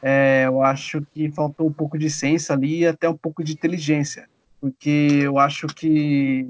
[0.02, 3.52] É, eu acho que faltou um pouco de senso ali e até um pouco de
[3.52, 4.28] inteligência,
[4.60, 6.46] porque eu acho que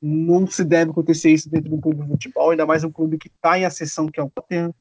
[0.00, 3.18] não se deve acontecer isso dentro de um clube de futebol, ainda mais um clube
[3.18, 4.74] que está em ascensão, que é o Tottenham.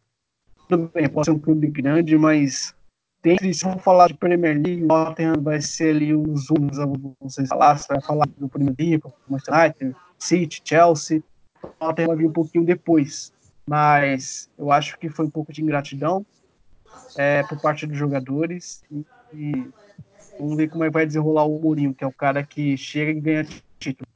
[0.67, 2.75] Tudo bem, pode ser um clube grande, mas
[3.21, 6.77] tem, se for falar de Premier League, o Tottenham vai ser ali os únicos,
[7.19, 11.23] vocês falar, você vai falar do Premier League, Manchester United, City, Chelsea,
[11.61, 13.33] o Tottenham vai vir um pouquinho depois,
[13.67, 16.25] mas eu acho que foi um pouco de ingratidão,
[17.17, 19.69] é, por parte dos jogadores e, e,
[20.39, 23.11] vamos ver como é que vai desenrolar o Mourinho, que é o cara que chega
[23.11, 24.07] e ganha título.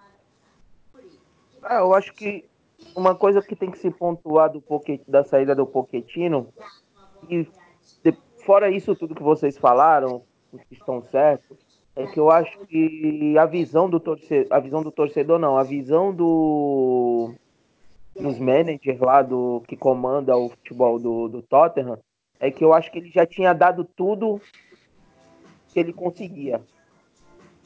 [1.69, 2.45] É, eu acho que
[2.95, 6.47] uma coisa que tem que se pontuar do Poquet, da saída do Poquetino,
[7.29, 7.47] e
[8.03, 11.57] de, fora isso tudo que vocês falaram, que estão certos,
[11.95, 15.63] é que eu acho que a visão do torcedor, a visão do torcedor não, a
[15.63, 17.33] visão do
[18.15, 21.97] dos managers lá do que comanda o futebol do, do Tottenham
[22.43, 24.41] é que eu acho que ele já tinha dado tudo
[25.69, 26.61] que ele conseguia.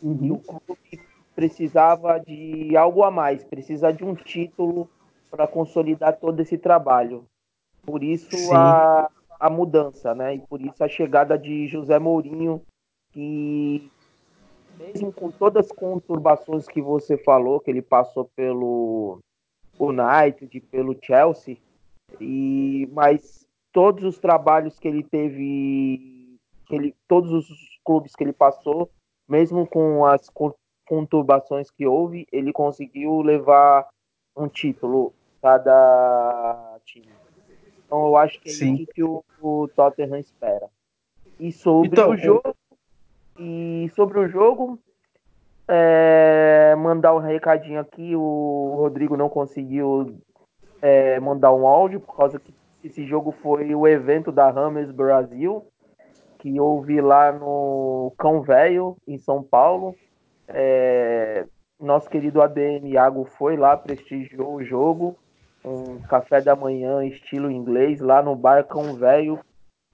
[0.04, 0.20] Uhum.
[0.22, 1.02] E o clube
[1.36, 4.88] precisava de algo a mais, precisa de um título
[5.32, 7.26] para consolidar todo esse trabalho.
[7.84, 9.10] Por isso a,
[9.40, 10.36] a mudança, né?
[10.36, 12.62] E por isso a chegada de José Mourinho,
[13.12, 13.90] que
[14.78, 19.18] mesmo com todas as conturbações que você falou, que ele passou pelo
[19.80, 21.58] United, pelo Chelsea,
[22.22, 27.48] e mas todos os trabalhos que ele teve, que ele, todos os
[27.84, 28.90] clubes que ele passou,
[29.28, 30.30] mesmo com as
[30.86, 33.88] conturbações que houve, ele conseguiu levar
[34.36, 37.10] um título cada time.
[37.86, 38.74] Então eu acho que é Sim.
[38.76, 40.70] isso que o, o, Tottenham espera.
[41.40, 42.56] E sobre então, o jogo,
[43.38, 44.80] e sobre o jogo,
[45.68, 50.18] é, mandar um recadinho aqui, o Rodrigo não conseguiu
[50.82, 52.54] é, mandar um áudio por causa que
[52.88, 55.66] esse jogo foi o evento da Rames Brasil,
[56.40, 59.96] que houve lá no Cão Velho, em São Paulo.
[60.48, 61.46] É,
[61.80, 65.16] nosso querido ADM Iago foi lá, prestigiou o jogo.
[65.66, 69.40] Um café da manhã estilo inglês lá no bar Cão Velho.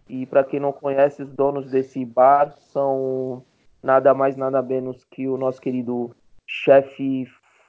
[0.08, 3.43] E para quem não conhece, os donos desse bar são
[3.82, 7.25] nada mais, nada menos que o nosso querido chefe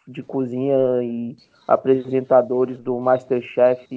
[0.06, 3.88] de cozinha e apresentadores do Masterchef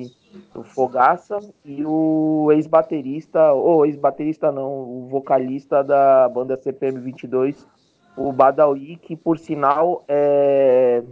[0.56, 7.68] o Fogaça e o ex-baterista, ou ex-baterista não, o vocalista da banda CPM 22,
[8.16, 11.04] o Badawi, que por sinal é,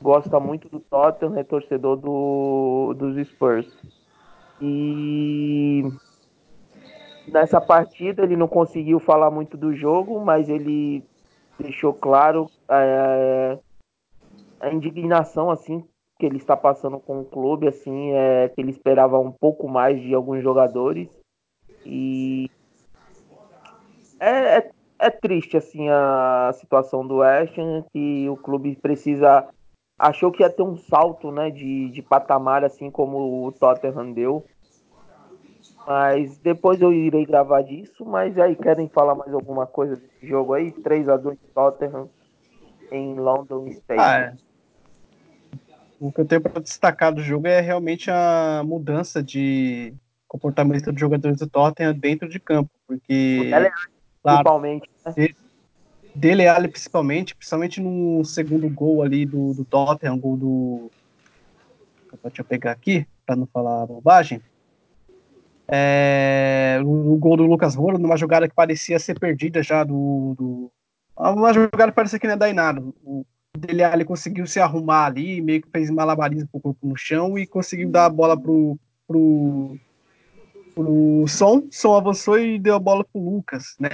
[0.00, 3.76] gosta muito do Tottenham, é torcedor do, dos Spurs.
[4.60, 5.84] E
[7.28, 11.04] nessa partida ele não conseguiu falar muito do jogo, mas ele
[11.58, 13.58] deixou claro é,
[14.60, 15.84] a indignação assim
[16.18, 20.00] que ele está passando com o clube, assim, é que ele esperava um pouco mais
[20.00, 21.08] de alguns jogadores
[21.86, 22.50] e
[24.18, 27.54] é, é, é triste assim a situação do West
[27.92, 29.48] que o clube precisa
[29.98, 34.44] achou que ia ter um salto, né, de, de patamar assim como o Tottenham deu.
[35.86, 40.52] Mas depois eu irei gravar disso, mas aí querem falar mais alguma coisa desse jogo
[40.52, 40.70] aí?
[40.70, 42.10] 3 a 2 Tottenham
[42.92, 44.04] em London Stadium.
[44.04, 44.47] Ah, é.
[46.00, 49.92] O que eu tenho para destacar do jogo é realmente a mudança de
[50.28, 53.70] comportamento dos jogadores do Tottenham dentro de campo, porque Dele claro,
[54.22, 55.28] principalmente, né?
[56.14, 60.90] Dele Alli principalmente, principalmente no segundo gol ali do, do Tottenham, gol do
[62.22, 64.40] deixa eu pegar aqui para não falar bobagem.
[65.66, 70.34] É, o, o, gol do Lucas Moura numa jogada que parecia ser perdida já do,
[70.36, 70.72] do
[71.14, 72.80] uma jogada que parecia que não ia dar em nada.
[73.04, 73.26] O,
[73.58, 77.38] dele ele conseguiu se arrumar ali, meio que fez malabarismo com o corpo no chão
[77.38, 79.76] e conseguiu dar a bola pro, pro,
[80.74, 81.64] pro Som.
[81.70, 83.88] Som avançou e deu a bola pro Lucas, né?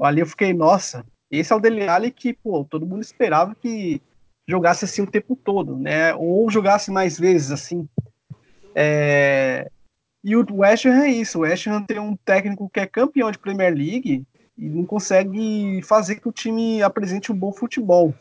[0.00, 4.00] ali eu fiquei, nossa, esse é o Dele Alli que, pô, todo mundo esperava que
[4.46, 6.14] jogasse assim o tempo todo, né?
[6.14, 7.86] Ou jogasse mais vezes, assim.
[8.74, 9.70] É...
[10.24, 11.38] E o West Ham é isso.
[11.38, 15.80] O West Ham tem um técnico que é campeão de Premier League e não consegue
[15.82, 18.14] fazer que o time apresente um bom futebol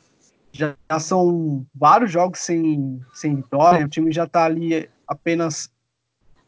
[0.58, 5.72] já, são vários jogos sem, sem vitória, o time já está ali apenas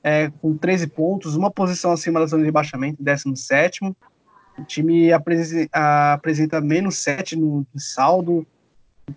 [0.04, 3.86] é, com 13 pontos, uma posição acima da zona de rebaixamento, 17.
[3.86, 8.45] O time apresenta, menos 7 no, no saldo,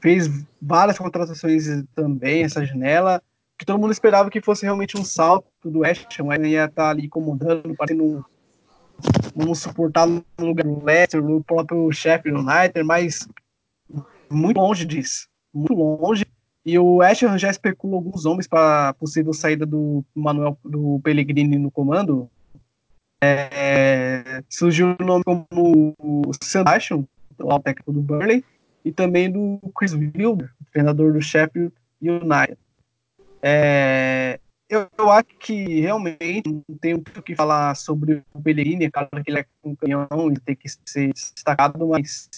[0.00, 0.28] fez
[0.60, 3.22] várias contratações também essa janela,
[3.58, 6.90] que todo mundo esperava que fosse realmente um salto do West Ham, ia estar tá
[6.90, 8.22] ali incomodando, parecendo um,
[9.34, 13.28] vamos suportar no lugar do Leicester, no próprio Sheffield United, mas
[14.32, 15.28] muito longe disso.
[15.52, 16.24] Muito longe.
[16.64, 21.70] E o West já especula alguns homens para possível saída do Manuel do Pellegrini no
[21.70, 22.30] comando.
[23.20, 25.94] É, surgiu o nome como
[26.40, 27.04] Sebastian,
[27.38, 28.44] o técnico do Burley,
[28.84, 32.58] e também do Chris Wilder, treinador do Sheffield United.
[33.40, 34.38] É,
[34.72, 39.10] eu, eu, acho que realmente não tem o que falar sobre o Pellegrini, é claro
[39.22, 42.30] que ele é um campeão e tem que ser destacado, mas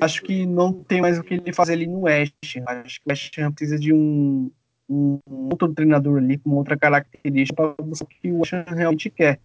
[0.00, 2.34] acho que não tem mais o que ele fazer ali no West.
[2.64, 4.48] Acho que o West Ham precisa de um,
[4.88, 9.10] um outro treinador ali com outra característica para buscar o que o West Ham realmente
[9.10, 9.40] quer.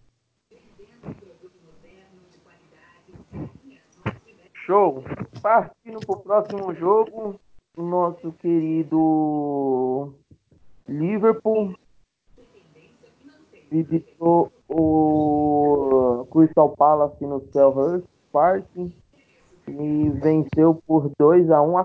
[4.64, 5.02] Show!
[5.42, 7.40] Partindo para o próximo jogo,
[7.76, 10.14] nosso querido
[10.86, 11.74] Liverpool
[13.72, 21.84] visitou o Crystal Palace no Selhurst Park e venceu por 2 a 1 um.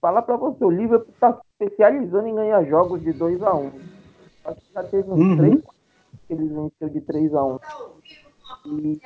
[0.00, 3.72] Falar para você, o Liverpool está especializando em ganhar jogos de 2 a 1 um.
[4.44, 5.36] Acho que já teve uns uhum.
[5.38, 5.62] três
[6.26, 7.58] que eles venceu de 3 a 1
[8.66, 9.00] E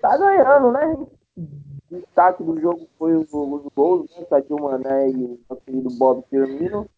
[0.00, 1.06] tá ganhando, né?
[1.36, 1.50] O
[1.90, 4.24] destaque do jogo foi os, os gols, né?
[4.28, 6.88] Sadio Mané e o querido Bob Firmino.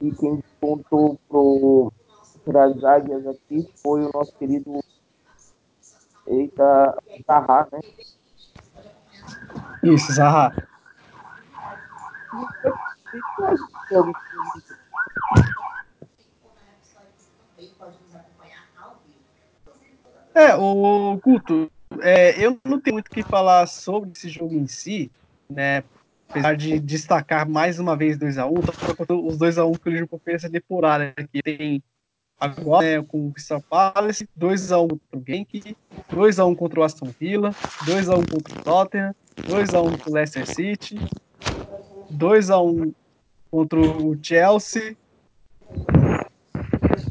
[0.00, 1.92] E quem contou pro,
[2.58, 4.82] as águias aqui foi o nosso querido
[6.26, 7.80] Eita Zaha, né?
[9.82, 10.54] Isso, Zaha.
[20.34, 24.66] É, o Guto, é, eu não tenho muito o que falar sobre esse jogo em
[24.66, 25.10] si,
[25.48, 25.82] né?
[26.30, 28.50] Apesar de destacar mais uma vez 2x1,
[29.10, 31.82] um, os 2x1 que o Liverpool fez essa temporada, que tem
[32.38, 35.76] agora né, com o Crystal Palace, 2x1 contra o Genk,
[36.12, 37.50] 2x1 contra o Aston Villa,
[37.84, 40.98] 2x1 contra o Tottenham, 2x1 contra o Leicester City,
[42.12, 42.94] 2x1
[43.50, 44.96] contra o Chelsea.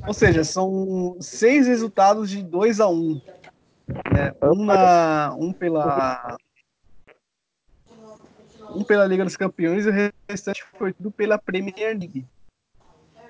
[0.08, 3.22] Ou seja, são seis resultados de 2x1.
[4.14, 4.34] Né?
[4.42, 6.38] Um, um pela
[8.76, 12.26] um pela Liga dos Campeões e o restante foi tudo pela Premier League.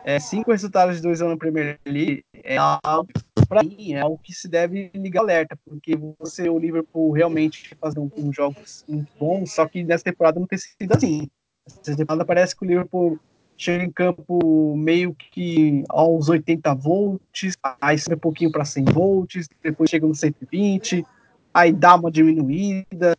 [0.04, 3.10] É, cinco resultados de dois anos na Premier League é algo,
[3.48, 8.00] para mim, é algo que se deve ligar alerta, porque você, o Liverpool, realmente fazer
[8.00, 11.28] um, um jogos muito bons, só que nessa temporada não tem sido assim.
[11.66, 13.20] Essa temporada parece que o Liverpool
[13.58, 19.48] chega em campo meio que aos 80 volts, aí sobe um pouquinho para 100 volts,
[19.62, 21.06] depois chega nos 120,
[21.54, 23.18] aí dá uma diminuída,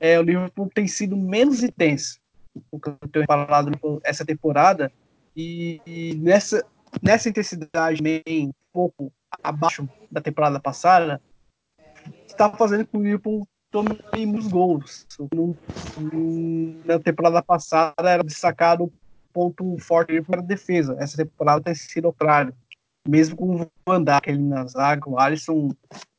[0.00, 2.20] é, o Liverpool tem sido menos intenso
[2.70, 3.70] o que eu tenho falado
[4.04, 4.90] essa temporada
[5.36, 6.64] e, e nessa,
[7.02, 11.20] nessa intensidade bem um pouco abaixo da temporada passada,
[12.26, 15.06] está fazendo com que o Liverpool tome muitos gols.
[16.84, 18.92] Na temporada passada era destacado o
[19.32, 20.96] ponto forte para a defesa.
[20.98, 22.54] Essa temporada tem sido o contrário.
[23.06, 25.70] Mesmo com o Van Dijk ali na zaga, o Alisson,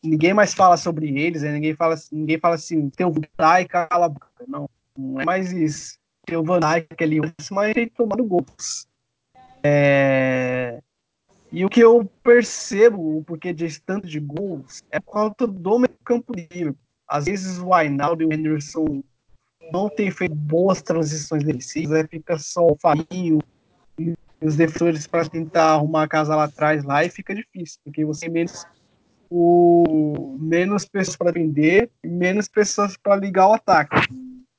[0.03, 1.51] ninguém mais fala sobre eles, né?
[1.51, 4.27] ninguém, fala, ninguém fala assim, tem o Van Dijk, cala a boca.
[4.47, 5.97] Não, não é mais isso.
[6.25, 7.21] Tem o Van Dijk ali,
[7.51, 8.88] mas tem tomado gols.
[9.63, 10.81] É...
[11.51, 15.79] E o que eu percebo, o porquê de tanto de gols, é por causa do
[15.79, 16.75] meio campo livre.
[17.07, 19.01] Às vezes o Ainaldo e o Henderson
[19.71, 23.39] não têm feito boas transições defensivas, aí fica só o Fabinho
[24.41, 28.21] os defensores para tentar arrumar a casa lá atrás lá e fica difícil, porque você
[28.25, 28.65] tem menos,
[29.29, 33.95] o, menos pessoas para vender e menos pessoas para ligar o ataque.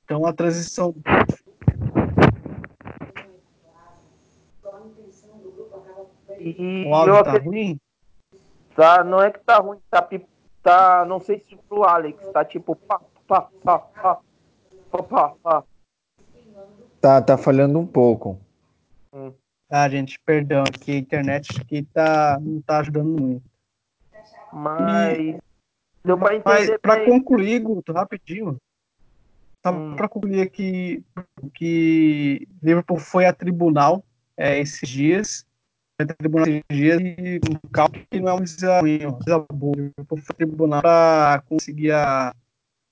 [0.04, 0.94] Então a transição
[6.40, 7.80] E o áudio tá acredito- ruim?
[8.74, 10.08] tá, não é que tá ruim, tá,
[10.62, 14.18] tá não sei se pro Alex, tá tipo pá, pá, pá, pá,
[14.90, 15.64] pá, pá, pá.
[17.00, 18.38] Tá, tá falhando um pouco.
[19.70, 23.44] Ah, gente, perdão, aqui a internet aqui tá, não tá ajudando muito.
[24.50, 25.36] Mas
[26.04, 27.04] deu pra Mas entender para bem.
[27.04, 28.56] concluir, Guto, rapidinho.
[29.64, 29.96] Só Hum.
[29.96, 31.04] para concluir aqui
[31.52, 34.02] que Liverpool foi a tribunal
[34.36, 35.44] é, esses dias.
[36.00, 39.18] Foi a tribunal esses dias e um calma que não é coisa ruim, é uma
[39.18, 39.76] coisa boa.
[39.76, 42.34] Liverpool foi a tribunal para conseguir a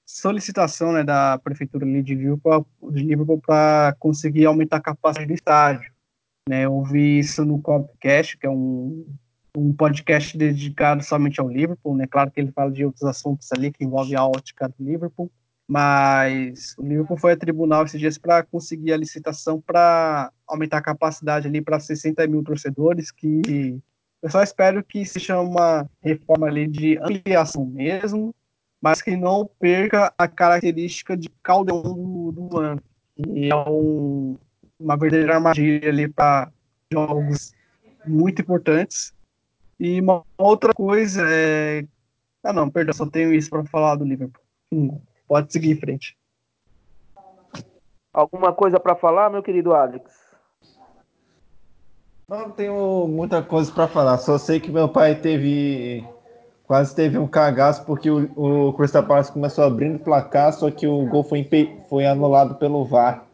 [0.05, 5.35] solicitação né, da prefeitura ali de Liverpool, de Liverpool para conseguir aumentar a capacidade do
[5.35, 5.96] estádio.
[6.49, 9.05] Né, eu vi isso no Copcast, que é um,
[9.57, 12.07] um podcast dedicado somente ao Liverpool, né?
[12.07, 15.31] Claro que ele fala de outros assuntos ali que envolvem a ótica do Liverpool,
[15.67, 20.83] mas o Liverpool foi a tribunal esses dias para conseguir a licitação para aumentar a
[20.83, 23.81] capacidade ali para 60 mil torcedores, que
[24.23, 28.33] eu só espero que seja uma reforma ali de ampliação mesmo,
[28.81, 32.83] mas que não perca a característica de caldeirão do, do ano,
[33.17, 34.37] que é um,
[34.79, 36.51] uma verdadeira armadilha ali para
[36.93, 37.55] jogos
[38.07, 39.13] muito importantes.
[39.79, 41.85] E uma outra coisa é.
[42.43, 44.43] Ah, não, perdão, só tenho isso para falar do Liverpool.
[44.73, 46.17] Hum, pode seguir em frente.
[48.13, 50.27] Alguma coisa pra falar, meu querido Alex?
[52.29, 56.05] Não tenho muita coisa para falar, só sei que meu pai teve.
[56.65, 60.85] Quase teve um cagaço porque o, o Crystal Palace começou abrindo o placar, só que
[60.85, 61.49] o gol foi,
[61.89, 63.26] foi anulado pelo VAR.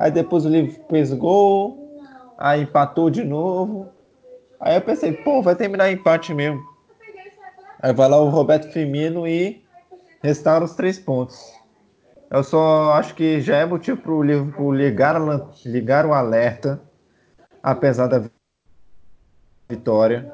[0.00, 2.02] Aí depois o Liverpool fez gol,
[2.38, 3.86] aí empatou de novo.
[4.58, 6.58] Aí eu pensei, pô, vai terminar empate mesmo.
[7.82, 9.62] Aí vai lá o Roberto Firmino e
[10.22, 11.38] restaura os três pontos.
[12.30, 15.16] Eu só acho que já é motivo para o Liverpool ligar,
[15.66, 16.80] ligar o alerta
[17.62, 18.24] apesar da
[19.70, 20.32] vitória.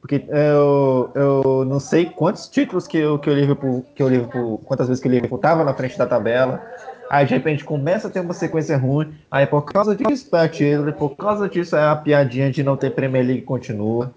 [0.00, 4.58] Porque eu, eu não sei quantos títulos que, o- que o Liverpool, que o Liverpool,
[4.58, 6.62] quantas vezes que o Liverpool estava na frente da tabela.
[7.10, 9.12] Aí de repente começa a ter uma sequência ruim.
[9.28, 12.90] Aí por causa disso tá título, por causa disso é a piadinha de não ter
[12.90, 14.14] Premier League continua.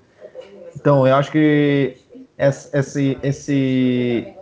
[0.75, 1.97] Então eu acho que
[2.37, 4.33] esse, esse, esse,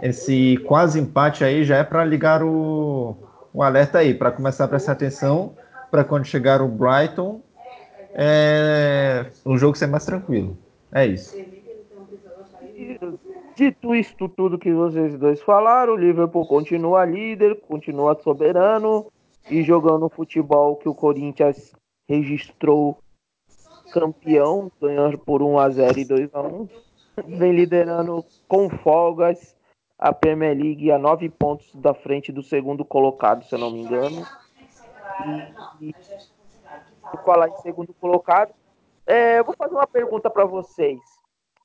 [0.00, 3.18] esse quase empate aí já é para ligar o,
[3.52, 5.54] o alerta aí, para começar a prestar atenção
[5.90, 7.42] para quando chegar o Brighton,
[8.14, 10.56] é, o jogo ser mais tranquilo.
[10.90, 11.36] É isso.
[13.54, 19.06] Dito isto tudo que vocês dois falaram, o Liverpool continua líder, continua soberano
[19.48, 21.72] e jogando futebol que o Corinthians
[22.08, 22.98] registrou
[23.92, 26.68] campeão, ganhando por 1 a 0 e 2 a 1.
[27.28, 29.54] Vem liderando com folgas
[29.96, 33.82] a Premier League a nove pontos da frente do segundo colocado, se eu não me
[33.82, 34.26] engano.
[35.80, 35.94] E, e
[37.08, 38.52] por falar em segundo colocado,
[39.06, 40.98] é, eu vou fazer uma pergunta para vocês.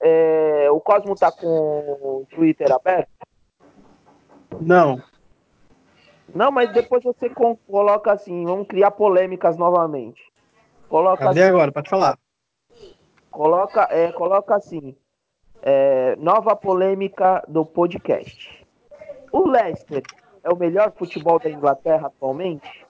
[0.01, 3.09] É, o Cosmo tá com o Twitter aberto?
[4.61, 5.01] Não,
[6.33, 10.21] Não, mas depois você coloca assim, vamos criar polêmicas novamente.
[10.87, 11.71] Coloca cadê assim, agora?
[11.71, 12.17] Pode falar.
[13.31, 14.95] coloca, é, coloca assim,
[15.61, 18.65] é, nova polêmica do podcast.
[19.31, 20.03] O Leicester
[20.43, 22.85] é o melhor futebol da Inglaterra atualmente?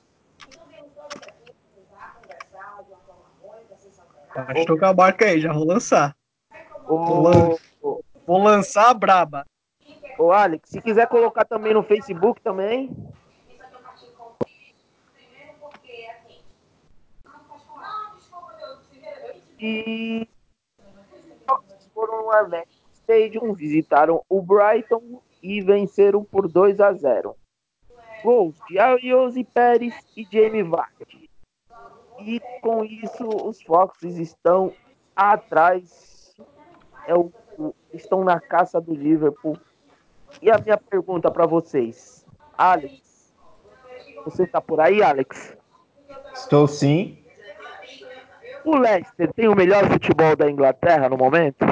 [4.34, 6.16] Pode tocar a barca aí, já vou lançar.
[6.90, 7.60] O,
[8.26, 9.46] Vou lançar a braba.
[10.18, 12.90] o Alex, se quiser colocar também no Facebook também.
[19.60, 20.28] E
[21.94, 27.36] foram Amex Stadium, visitaram o Brighton e venceram por 2 a 0.
[28.24, 31.30] Gols de Ariose Pérez e Jamie Vardy.
[32.20, 34.74] E com isso os Foxes estão
[35.16, 36.09] atrás.
[37.08, 39.58] É o Liverpool estão na caça do Liverpool.
[40.42, 42.26] E a minha pergunta para vocês,
[42.58, 43.34] Alex,
[44.24, 45.58] você tá por aí, Alex?
[46.34, 47.18] Estou sim.
[48.64, 51.66] O Leicester tem o melhor futebol da Inglaterra no momento?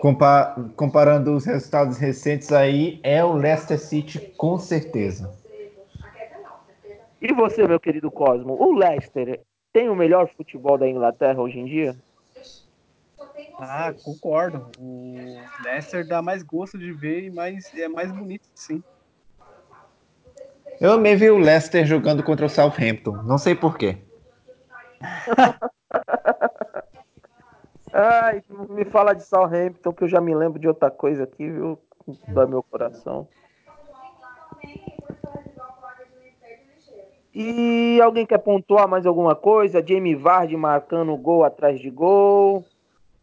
[0.00, 5.32] Compa comparando os resultados recentes aí, é o Leicester City com certeza.
[7.22, 9.40] E você, meu querido Cosmo, o Leicester
[9.72, 11.96] tem o melhor futebol da Inglaterra hoje em dia?
[13.58, 14.64] Ah, concordo.
[14.78, 18.82] O Leicester dá mais gosto de ver e mais, é mais bonito, sim.
[20.80, 23.22] Eu me vi o Leicester jogando contra o Southampton.
[23.24, 23.98] Não sei porquê.
[27.92, 31.78] Ai, me fala de Southampton, que eu já me lembro de outra coisa aqui, viu?
[32.26, 33.28] Do meu coração.
[37.32, 39.84] E alguém quer pontuar mais alguma coisa?
[39.84, 42.64] Jamie Vardy marcando gol atrás de gol.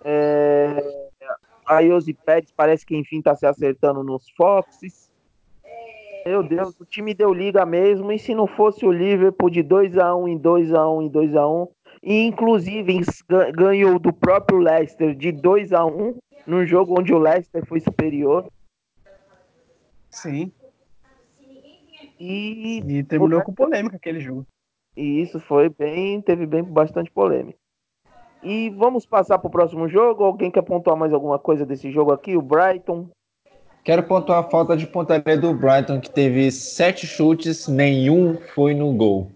[0.03, 1.09] É...
[1.65, 5.11] A Yossi Pérez parece que enfim está se acertando nos Foxes.
[6.25, 8.11] Meu Deus, o time deu liga mesmo.
[8.11, 11.69] E se não fosse o Liverpool de 2x1 em 2x1 em 2x1,
[12.03, 12.99] e inclusive
[13.55, 18.51] ganhou do próprio Leicester de 2x1 num jogo onde o Leicester foi superior.
[20.09, 20.51] Sim.
[22.19, 24.45] E, e terminou com polêmica aquele jogo.
[24.95, 27.57] E isso foi bem, teve bem bastante polêmica.
[28.43, 30.23] E vamos passar para o próximo jogo.
[30.23, 32.35] Alguém quer pontuar mais alguma coisa desse jogo aqui?
[32.35, 33.09] O Brighton.
[33.83, 38.93] Quero pontuar a falta de pontaria do Brighton, que teve sete chutes, nenhum foi no
[38.93, 39.31] gol.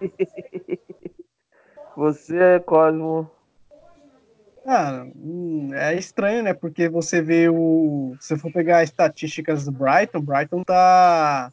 [1.96, 3.30] Você, Cosmo.
[4.66, 5.04] Ah,
[5.74, 6.54] é estranho, né?
[6.54, 8.14] Porque você vê o.
[8.20, 11.52] Se for pegar as estatísticas do Brighton, Brighton tá.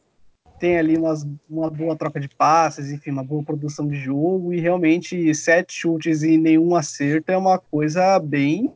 [0.60, 4.60] Tem ali umas, uma boa troca de passes, enfim, uma boa produção de jogo, e
[4.60, 8.74] realmente sete chutes e nenhum acerto é uma coisa bem.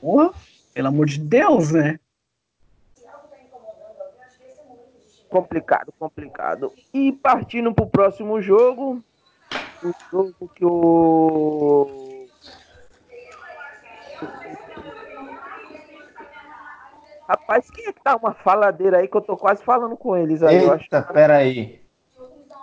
[0.00, 0.32] Porra,
[0.72, 1.98] pelo amor de Deus, né?
[5.28, 6.72] Complicado, complicado.
[6.94, 9.02] E partindo para o próximo jogo,
[9.82, 12.07] o jogo que o
[17.28, 20.42] Rapaz, quem é que tá uma faladeira aí que eu tô quase falando com eles
[20.42, 20.56] aí?
[20.56, 21.12] Eita, eu acho.
[21.12, 21.80] peraí.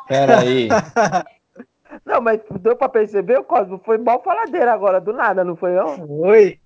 [0.07, 0.69] Peraí.
[2.03, 3.79] não, mas deu pra perceber, Cosmo?
[3.85, 6.07] Foi mal faladeira agora, do nada, não foi não?
[6.07, 6.59] Foi.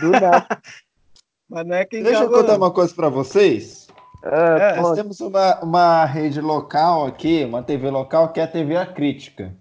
[0.00, 0.46] Do nada.
[1.50, 3.88] mas não é quem Deixa eu contar uma coisa pra vocês.
[4.24, 8.76] É, Nós temos uma, uma rede local aqui, uma TV local, que é a TV
[8.76, 9.52] A Crítica.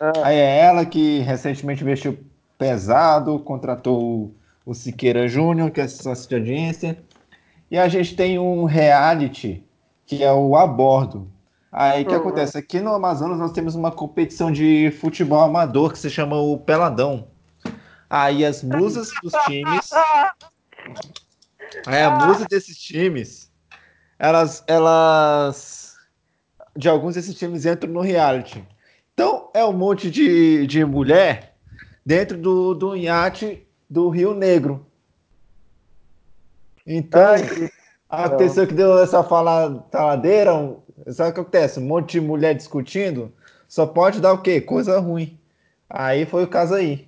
[0.00, 0.12] É.
[0.22, 2.18] Aí é ela que recentemente investiu
[2.56, 4.32] pesado, contratou
[4.68, 7.02] o Siqueira Júnior, que é sócio de audiência.
[7.70, 9.64] E a gente tem um reality,
[10.04, 11.26] que é o A Bordo.
[11.72, 12.20] Aí o que uhum.
[12.20, 12.58] acontece?
[12.58, 17.28] Aqui no Amazonas nós temos uma competição de futebol amador que se chama o Peladão.
[18.10, 19.90] Aí as musas dos times.
[21.86, 23.50] Aí a musa desses times,
[24.18, 25.96] elas, elas.
[26.76, 28.62] De alguns desses times entram no reality.
[29.14, 31.54] Então é um monte de, de mulher
[32.04, 34.86] dentro do, do iate do Rio Negro.
[36.86, 37.34] Então,
[38.08, 40.52] a pessoa que deu essa faladeira,
[41.08, 41.78] sabe o que acontece?
[41.78, 43.32] Um monte de mulher discutindo,
[43.68, 44.60] só pode dar o quê?
[44.60, 45.38] Coisa ruim.
[45.88, 47.06] Aí foi o caso aí.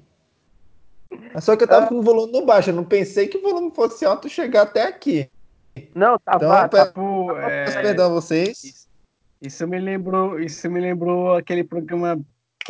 [1.41, 1.89] Só que eu tava ah.
[1.89, 4.87] com o volume no baixo, eu não pensei que o volume fosse alto chegar até
[4.87, 5.28] aqui.
[5.95, 6.93] Não, tá então, tá,
[7.41, 7.83] é...
[7.83, 8.87] perdão vocês.
[9.41, 12.20] Isso me lembrou, isso me lembrou aquele programa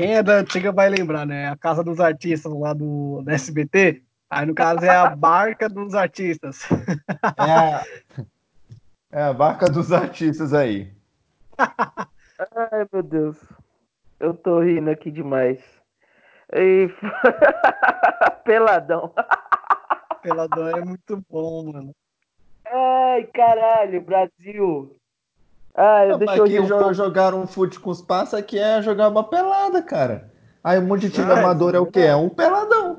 [0.01, 1.51] quem é da antiga vai lembrar, né?
[1.51, 4.03] A Casa dos Artistas lá do, do SBT.
[4.31, 6.63] Aí, no caso, é a Barca dos Artistas.
[9.13, 10.91] É, é a Barca dos Artistas aí.
[11.59, 13.37] Ai, meu Deus.
[14.19, 15.59] Eu tô rindo aqui demais.
[16.55, 16.89] E...
[18.45, 19.13] Peladão.
[20.23, 21.95] Peladão é muito bom, mano.
[22.65, 24.97] Ai, caralho, Brasil.
[25.75, 29.25] Ah, eu deixo aqui um jogar um fute com os passos aqui é jogar uma
[29.25, 30.31] pelada, cara.
[30.63, 32.01] Aí um monte de time Ai, amador é o quê?
[32.01, 32.99] É um peladão.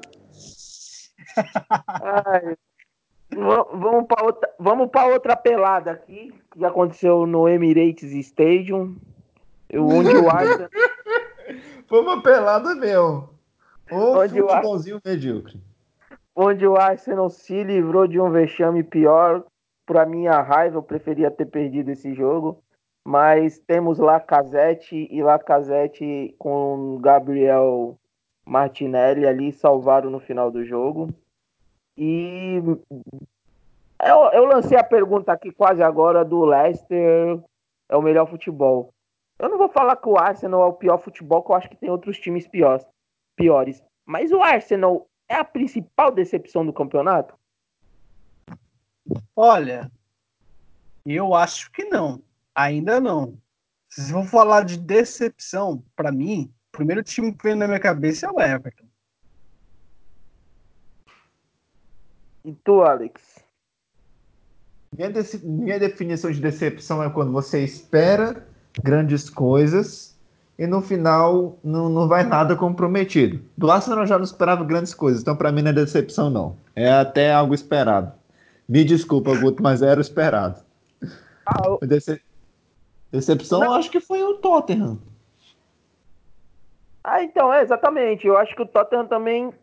[1.78, 2.58] Ai,
[3.36, 8.96] vamos para outra, vamos para outra pelada aqui que aconteceu no Emirates Stadium,
[9.74, 10.70] onde o Arsenal
[11.88, 13.30] foi uma pelada meu.
[13.92, 15.62] Um onde futebolzinho o medíocre.
[16.34, 19.44] Onde o Arsenal se livrou de um vexame pior
[19.92, 22.64] para minha raiva, eu preferia ter perdido esse jogo.
[23.06, 28.00] Mas temos Lacazette e Lacazette com Gabriel
[28.46, 31.10] Martinelli ali salvaram no final do jogo.
[31.98, 32.62] E
[34.02, 37.42] eu, eu lancei a pergunta aqui quase agora do Leicester
[37.90, 38.94] é o melhor futebol.
[39.38, 41.76] Eu não vou falar que o Arsenal é o pior futebol, que eu acho que
[41.76, 42.86] tem outros times piores.
[43.36, 43.84] piores.
[44.06, 47.36] Mas o Arsenal é a principal decepção do campeonato?
[49.36, 49.92] Olha,
[51.06, 52.22] eu acho que não.
[52.54, 53.38] Ainda não.
[53.90, 58.28] Se eu falar de decepção, para mim, o primeiro time que vem na minha cabeça
[58.28, 58.86] é o Everton.
[62.44, 63.44] E tu, Alex?
[64.98, 65.10] Minha,
[65.44, 68.46] minha definição de decepção é quando você espera
[68.82, 70.18] grandes coisas
[70.58, 73.42] e no final não, não vai nada comprometido.
[73.58, 76.58] Do Arsenal eu já não esperava grandes coisas, então para mim não é decepção não.
[76.76, 78.12] É até algo esperado.
[78.72, 80.64] Me desculpa, Guto, mas era o esperado.
[81.46, 81.78] Ah, eu...
[81.86, 82.22] Dece...
[83.12, 83.68] Decepção não.
[83.68, 84.98] eu acho que foi o Tottenham.
[87.04, 88.26] Ah, então, é, exatamente.
[88.26, 89.54] Eu acho que o Tottenham também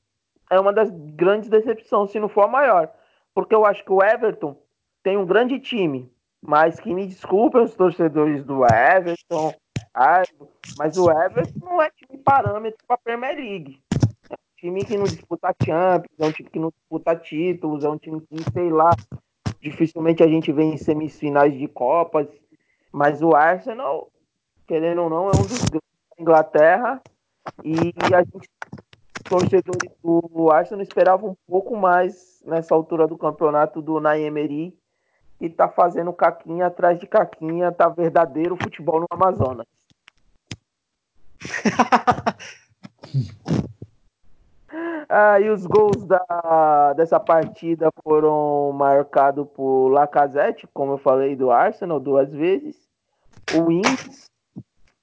[0.51, 2.93] é uma das grandes decepções, se não for a maior.
[3.35, 4.61] Porque eu acho que o Everton
[5.03, 9.55] tem um grande time, mas que me desculpem os torcedores do Everton,
[10.77, 13.81] mas o Everton não é time parâmetro para a Premier League.
[14.61, 18.21] Time que não disputa Champions, é um time que não disputa títulos, é um time
[18.21, 18.91] que, sei lá,
[19.61, 22.27] dificilmente a gente vê em semifinais de Copas.
[22.91, 24.11] Mas o Arsenal,
[24.67, 27.01] querendo ou não, é um dos grandes da Inglaterra.
[27.65, 28.49] E a gente
[29.29, 34.77] torcedores do Arsenal esperavam um pouco mais nessa altura do campeonato do Naemery,
[35.39, 39.67] que tá fazendo caquinha atrás de caquinha, tá verdadeiro futebol no Amazonas.
[45.09, 51.51] ah, e os gols da, dessa partida foram marcados por Lacazette, como eu falei, do
[51.51, 52.76] Arsenal duas vezes.
[53.55, 54.31] O Inks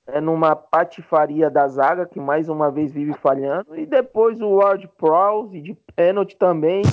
[0.07, 3.75] é numa patifaria da zaga, que mais uma vez vive falhando.
[3.75, 6.83] E depois o Ward Prowse de pênalti também.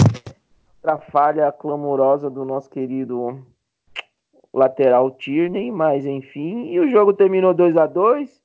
[0.83, 3.41] Outra falha clamorosa do nosso querido
[4.53, 6.67] lateral Tierney, mas enfim.
[6.73, 8.42] E o jogo terminou 2 a 2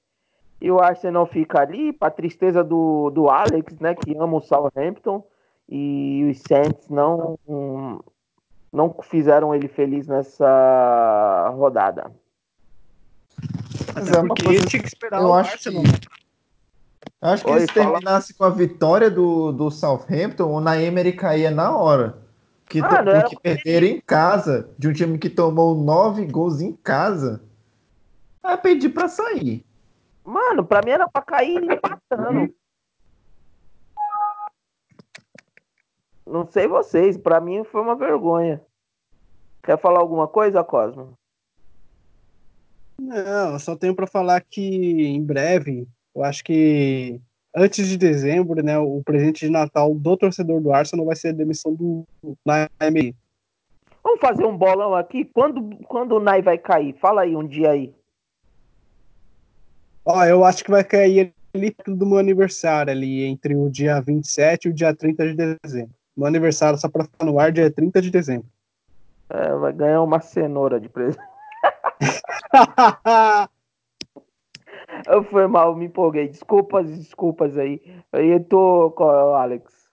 [0.60, 5.24] E o Arsenal fica ali, para tristeza do, do Alex, né, que ama o Southampton.
[5.70, 7.38] E os Saints não,
[8.72, 12.12] não fizeram ele feliz nessa rodada.
[13.94, 14.66] Mas é porque coisa...
[14.66, 15.84] tinha que esperar eu o acho Arsenal.
[15.84, 16.08] Que...
[17.22, 21.52] Eu acho que Oi, se terminasse com a vitória do, do Southampton, o Naemery caía
[21.52, 22.18] na hora.
[22.70, 23.36] Que, ah, é...
[23.42, 27.42] perderam em casa, de um time que tomou nove gols em casa.
[28.44, 29.66] É pedir pra sair.
[30.28, 32.54] Mano, pra mim era pra cair empatando.
[36.26, 38.62] Não sei vocês, pra mim foi uma vergonha.
[39.64, 41.18] Quer falar alguma coisa, Cosmo?
[43.00, 47.22] Não, só tenho para falar que em breve, eu acho que
[47.56, 51.38] antes de dezembro, né, o presente de Natal do torcedor do Arsenal vai ser a
[51.38, 52.04] demissão do
[52.46, 53.16] Naime.
[54.04, 55.24] Vamos fazer um bolão aqui.
[55.24, 56.98] Quando, quando o Nai vai cair?
[57.00, 57.96] Fala aí um dia aí.
[60.10, 64.64] Ó, eu acho que vai cair ali do meu aniversário, ali entre o dia 27
[64.66, 65.94] e o dia 30 de dezembro.
[66.16, 68.48] Meu aniversário, só para ficar no ar, dia 30 de dezembro.
[69.30, 71.20] É, vai ganhar uma cenoura de presente.
[75.08, 76.30] eu fui mal, me empolguei.
[76.30, 77.82] Desculpas, desculpas aí.
[78.14, 79.90] Aí tô com o Alex.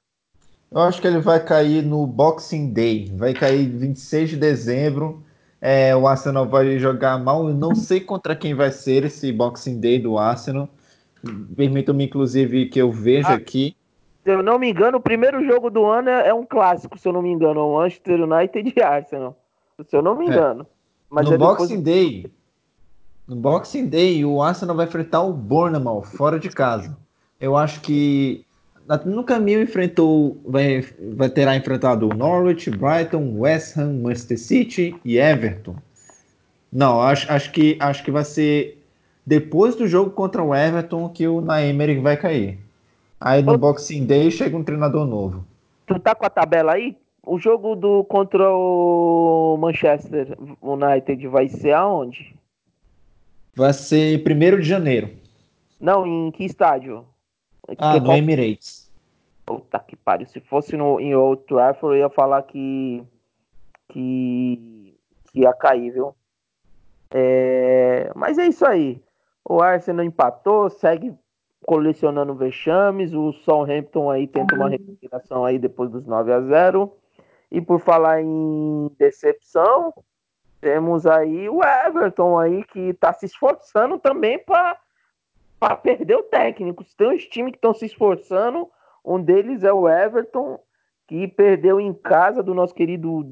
[0.70, 3.10] Eu acho que ele vai cair no Boxing Day.
[3.16, 5.24] Vai cair 26 de dezembro.
[5.66, 7.48] É, o Arsenal vai jogar mal.
[7.48, 10.68] Eu não sei contra quem vai ser esse Boxing Day do Arsenal.
[11.56, 13.74] Permitam-me, inclusive, que eu veja ah, aqui.
[14.22, 17.08] Se eu não me engano, o primeiro jogo do ano é, é um clássico, se
[17.08, 17.66] eu não me engano.
[17.66, 19.38] O Manchester United e Arsenal.
[19.88, 20.28] Se eu não me é.
[20.28, 20.64] engano.
[20.64, 20.66] É.
[21.08, 21.82] Mas no Boxing depois...
[21.82, 22.32] Day,
[23.26, 26.94] no Boxing Day, o Arsenal vai enfrentar o Bournemouth fora de casa.
[27.40, 28.44] Eu acho que
[29.04, 30.84] no caminho enfrentou, vai,
[31.16, 35.76] vai terá enfrentado Norwich, Brighton, West Ham, Manchester City e Everton.
[36.72, 38.82] Não, acho, acho, que, acho que vai ser
[39.24, 42.58] depois do jogo contra o Everton que o Naemery vai cair.
[43.20, 45.46] Aí no Boxing Day chega um treinador novo.
[45.86, 46.96] Tu tá com a tabela aí?
[47.26, 52.36] O jogo do contra o Manchester United vai ser aonde?
[53.56, 55.10] Vai ser 1 de janeiro.
[55.80, 57.06] Não, em que estádio?
[57.78, 58.90] Ah, no Emirates.
[59.44, 60.26] Puta que pariu.
[60.26, 63.02] Se fosse no, em Old Trafford, eu ia falar que,
[63.88, 64.96] que,
[65.32, 66.14] que ia cair, viu?
[67.10, 69.02] É, mas é isso aí.
[69.44, 71.14] O Arsenal empatou, segue
[71.66, 73.12] colecionando vexames.
[73.12, 76.92] O Southampton aí tenta uma recuperação aí depois dos 9 a 0
[77.54, 79.94] e por falar em decepção,
[80.60, 84.76] temos aí o Everton aí que está se esforçando também para
[85.82, 86.84] perder o técnico.
[86.96, 88.68] Tem uns times que estão se esforçando,
[89.04, 90.58] um deles é o Everton,
[91.06, 93.26] que perdeu em casa do nosso querido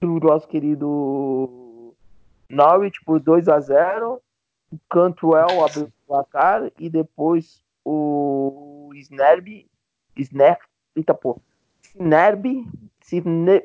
[0.00, 1.94] do nosso querido
[2.48, 4.20] Norwich por 2 a 0.
[4.72, 9.68] O Cantwell abriu o placar e depois o Snerby,
[10.16, 10.58] Snerb
[10.96, 11.40] Eita, pô.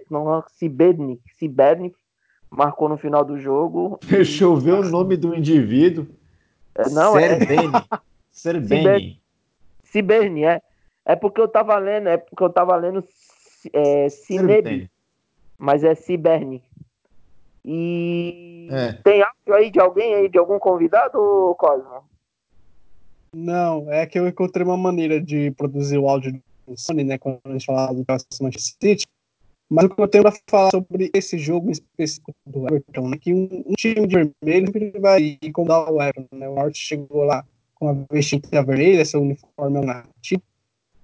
[0.10, 1.94] Não, Ciberne, Ciberne
[2.50, 4.00] marcou no final do jogo.
[4.08, 6.08] Deixa eu ver o nome do indivíduo.
[6.92, 7.72] Não, é Serbeni.
[8.32, 9.22] Serbeni.
[9.84, 10.62] Ciberne, é.
[11.06, 13.04] É porque eu tava lendo, é porque eu tava lendo
[13.74, 14.90] é, Cinebi,
[15.58, 16.64] mas é Ciberne.
[17.66, 18.94] E É.
[18.94, 22.04] tem áudio aí de alguém aí, de algum convidado, Cosmo?
[23.34, 27.18] Não, é que eu encontrei uma maneira de produzir o áudio do Sony, né?
[27.18, 29.08] Quando a gente falava do Manchester City.
[29.70, 33.18] Mas o que eu tenho para falar sobre esse jogo em específico do Everton, né?
[33.18, 36.50] Que um, um time de vermelho sempre vai incomodar o Everton, né?
[36.50, 37.46] O Norte chegou lá
[37.76, 40.42] com a vestimenta vermelha, seu uniforme nativo,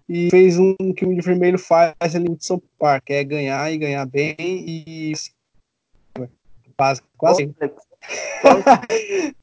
[0.09, 3.77] e fez um que o de vermelho faz ali no São Parque, é ganhar e
[3.77, 5.13] ganhar bem e
[6.75, 7.55] quase, quase.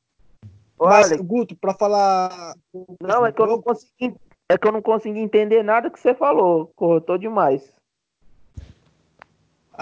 [0.78, 2.54] Mas, Alex, Guto, para falar.
[3.00, 4.14] não, é que eu não consegui.
[4.48, 6.72] É que eu não consegui entender nada que você falou.
[6.74, 7.72] Cortou demais.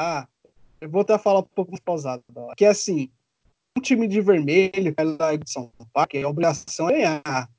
[0.03, 0.27] Ah,
[0.81, 2.25] eu vou até falar um pouco mais pausado.
[2.57, 3.11] Que é assim,
[3.77, 7.51] um time de vermelho, pela de São Paulo, a obrigação é ganhar.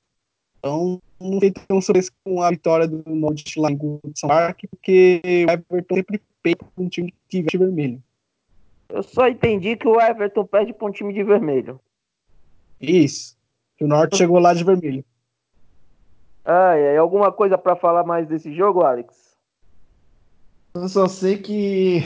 [0.58, 3.78] Então, não tem tão surpresa com a vitória do Norte lá em
[4.16, 5.96] São Parque, porque o Everton
[6.44, 8.02] sempre com um time que veste vermelho.
[8.89, 11.80] Eu só entendi que o Everton perde pra um time de vermelho.
[12.80, 13.38] Isso.
[13.78, 15.06] Que o Norte chegou lá de vermelho.
[16.44, 19.21] Ai, ai, alguma coisa pra falar mais desse jogo, Alex?
[20.74, 22.02] Eu só sei que.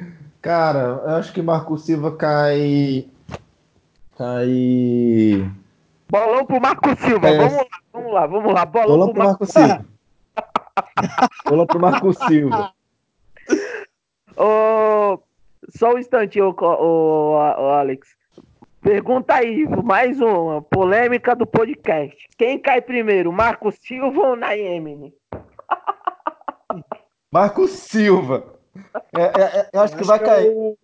[0.40, 3.08] Cara, eu acho que Marco Silva cai.
[4.16, 5.50] Cai.
[6.10, 7.28] Bolão pro Marco Silva.
[7.28, 7.38] É.
[7.38, 8.66] Vamos lá, vamos lá, vamos lá.
[8.66, 9.84] Bolão, Bolão pro pro Marco Marco Silva.
[11.44, 12.72] Bolão pro Marco Silva.
[14.36, 15.18] Ô,
[15.76, 18.08] só um instantinho, Co- ô, ô, Alex.
[18.82, 20.60] Pergunta aí, mais uma.
[20.60, 22.16] Polêmica do podcast.
[22.36, 25.14] Quem cai primeiro, Marco Silva ou Naemini?
[27.34, 28.44] Marco Silva.
[29.12, 30.76] É, é, é, eu acho que vai é cair.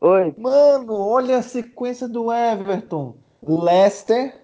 [0.00, 0.34] Oi.
[0.38, 3.16] Mano, olha a sequência do Everton.
[3.42, 4.40] Leicester,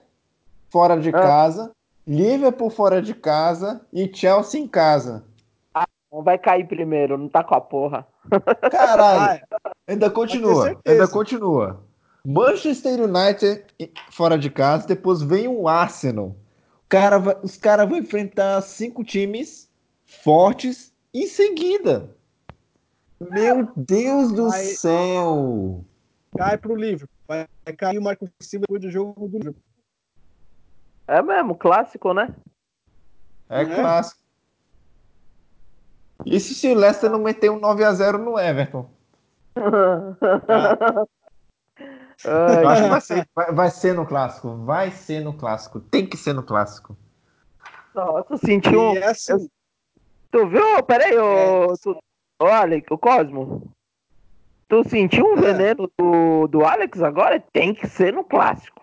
[0.71, 1.13] fora de Ah.
[1.13, 1.71] casa.
[2.05, 3.81] Liverpool fora de casa.
[3.93, 5.25] E Chelsea em casa.
[6.11, 8.05] Vai cair primeiro, não tá com a porra.
[8.73, 9.41] Caralho.
[9.65, 10.81] Ah, Ainda continua.
[10.85, 11.81] Ainda continua.
[12.27, 13.65] Manchester United
[14.11, 14.89] fora de casa.
[14.89, 16.35] Depois vem o Arsenal.
[16.95, 19.69] Cara vai- os caras vão enfrentar cinco times
[20.05, 22.09] fortes em seguida.
[23.19, 25.85] Meu Deus do Vai- céu.
[26.37, 27.09] cai pro livro.
[27.27, 29.57] Vai cair o Marco Silva depois do jogo do livro.
[31.09, 32.33] É mesmo, clássico, né?
[33.49, 33.65] É É.
[33.65, 34.21] clássico.
[36.25, 38.89] Isso se o Leicester não meter um 9x0 no Everton.
[42.25, 44.57] Eu acho que vai ser, vai, vai ser no clássico.
[44.65, 45.81] Vai ser no clássico.
[45.81, 46.97] Tem que ser no clássico.
[47.95, 48.97] Nossa, sentiu um.
[48.97, 49.49] É assim,
[50.31, 50.83] Tu viu?
[50.83, 51.73] Peraí, ô.
[51.73, 51.77] É.
[51.81, 51.97] Tu...
[52.41, 53.71] Ô, Alex, o Cosmo.
[54.69, 55.53] Tu sentiu um É.
[55.53, 57.39] veneno do, do Alex agora?
[57.53, 58.83] Tem que ser no clássico.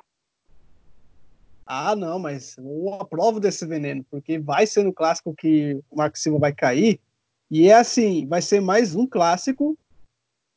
[1.65, 6.17] Ah, não, mas eu aprovo desse veneno, porque vai ser no clássico que o Marco
[6.17, 6.99] Silva vai cair.
[7.49, 9.77] E é assim, vai ser mais um clássico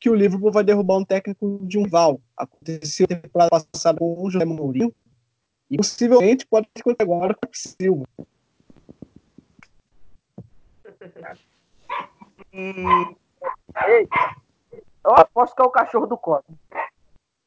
[0.05, 2.21] que o Liverpool vai derrubar um técnico de um rival.
[2.37, 4.93] Aconteceu temporada passada com o José Mourinho.
[5.67, 8.05] E possivelmente pode acontecer agora com o Silva.
[12.53, 14.07] Ei,
[15.03, 16.55] eu aposto que é o cachorro do Cosmo.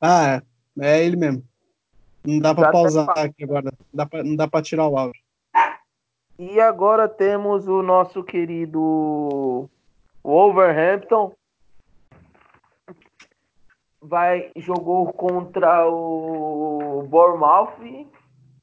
[0.00, 0.42] Ah,
[0.80, 1.44] é, é ele mesmo.
[2.26, 3.70] Não dá até pausar aqui agora.
[3.94, 5.22] Dá pra- não dá pra tirar o áudio.
[6.36, 9.70] E agora temos o nosso querido
[10.24, 11.37] Wolverhampton.
[14.08, 18.08] Vai, jogou contra o Bournemouth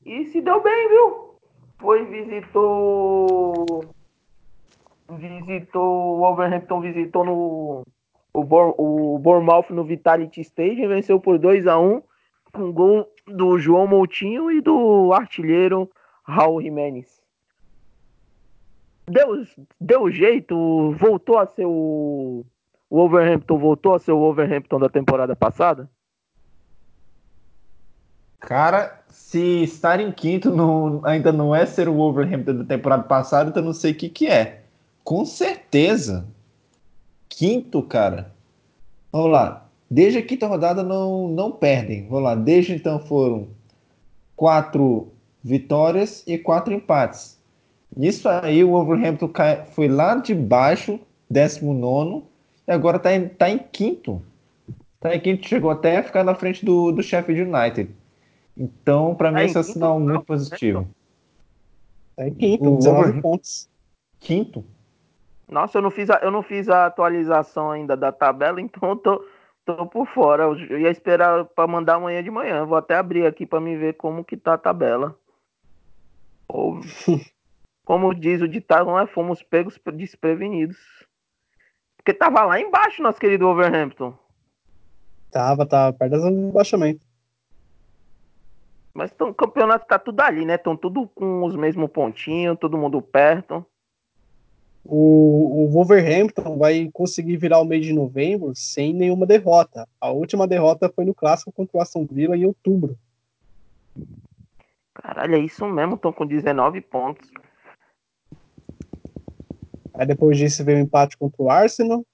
[0.06, 1.36] e se deu bem, viu?
[1.78, 3.86] Foi, visitou.
[5.10, 6.16] Visitou.
[6.16, 7.84] O Wolverhampton visitou no.
[8.34, 12.02] O, o Bournemouth no Vitality Stadium venceu por 2 a 1
[12.52, 15.89] com gol do João Moutinho e do artilheiro
[16.24, 17.26] Raul Jimenez
[19.08, 19.46] deu,
[19.80, 22.46] deu jeito, voltou a ser o.
[22.90, 25.90] O Wolverhampton voltou a ser o Wolverhampton da temporada passada?
[28.40, 33.50] Cara, se estar em quinto não- ainda não é ser o Wolverhampton da temporada passada,
[33.50, 34.62] então não sei o que, que é.
[35.04, 36.26] Com certeza.
[37.28, 38.32] Quinto, cara.
[39.12, 39.68] Vamos lá.
[39.90, 42.08] Desde a quinta rodada não, não perdem.
[42.08, 42.36] Vamos lá.
[42.36, 43.48] Desde então foram
[44.36, 45.10] quatro
[45.44, 47.40] vitórias e quatro empates.
[47.96, 49.30] Nisso aí o Wolverhampton
[49.72, 52.24] foi lá de baixo, 19
[52.68, 54.22] e agora tá em, tá em quinto.
[54.99, 57.93] Tá em quinto, chegou até a ficar na frente do, do Sheffield United.
[58.57, 60.88] Então, para mim, Tá em esse é um quinto, sinal não, muito positivo.
[62.18, 63.70] É quinto, O 19 Wolverhampton- pontos.
[64.20, 64.66] Quinto?
[65.47, 68.95] Nossa, eu não fiz a, eu não fiz a atualização ainda da tabela, então eu
[68.95, 69.26] tô,
[69.66, 70.43] tô por fora.
[70.43, 72.66] Eu, eu ia esperar pra mandar amanhã de manhã.
[72.66, 75.16] Vou até abrir aqui pra me ver como que tá a tabela.
[76.47, 76.80] Ou,
[77.86, 79.05] como diz o ditado, não é?
[79.05, 80.78] Fomos pegos desprevenidos.
[82.06, 84.14] Porque tava lá embaixo, nosso querido Wolverhampton.
[85.32, 87.03] Tava, tava perto da zona de rebaixamento.
[88.93, 90.53] Mas tão, o campeonato tá tudo ali, né?
[90.53, 93.66] Estão tudo com os mesmos pontinhos, todo mundo perto.
[94.84, 99.89] O, o Wolverhampton vai conseguir virar o mês de novembro sem nenhuma derrota.
[99.99, 102.95] A última derrota foi no clássico contra o Aston Villa em outubro.
[104.93, 107.32] Caralho, é isso mesmo, estão com 19 pontos.
[109.98, 112.06] Aí depois disso veio o empate contra o Arsenal.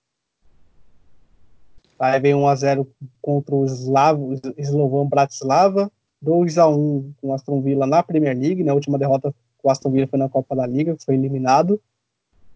[2.00, 2.88] Aí veio 1x0
[3.22, 5.92] contra o Slavo, Slovan Bratislava.
[6.24, 8.64] 2x1 com o Aston Villa na Premier League.
[8.64, 11.82] Na última derrota, o Aston Villa foi na Copa da Liga, foi eliminado.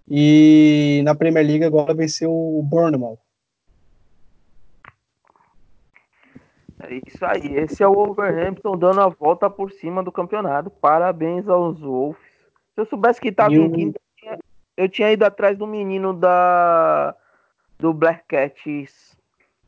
[0.10, 3.18] E na Premier League agora venceu o Bournemouth.
[6.84, 10.70] É isso aí, esse é o Wolverhampton dando a volta por cima do campeonato.
[10.70, 12.22] Parabéns aos Wolves.
[12.76, 14.00] Se eu soubesse que tava E em quinto,
[14.78, 17.16] eu tinha- ido atrás do menino da
[17.78, 19.18] do Black Cats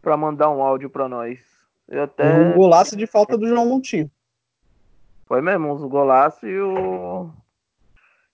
[0.02, 1.40] pra mandar um áudio pra nós.
[1.88, 4.10] Eu até Um golaço de falta do João Montinho.
[5.26, 7.30] foi mesmo uns golaços e o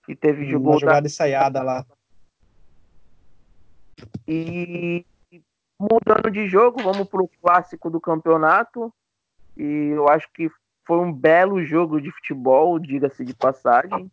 [0.06, 1.84] e teve Uma jogou da jogada ensaiada lá.
[4.28, 5.04] E
[5.78, 8.92] mudando de jogo, vamos pro clássico do campeonato.
[9.56, 9.62] E
[9.94, 10.50] eu acho que
[10.86, 14.10] foi um belo jogo de futebol, diga-se de passagem.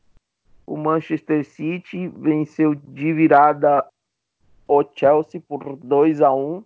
[0.65, 3.85] O Manchester City venceu de virada
[4.67, 6.63] o Chelsea por 2 a 1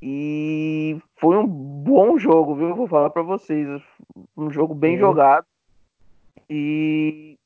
[0.00, 2.74] E foi um bom jogo, viu?
[2.74, 3.82] Vou falar para vocês.
[4.36, 5.00] Um jogo bem Sim.
[5.00, 5.46] jogado.
[6.48, 7.38] E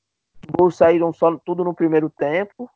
[0.56, 2.70] gols saíram só tudo no primeiro tempo.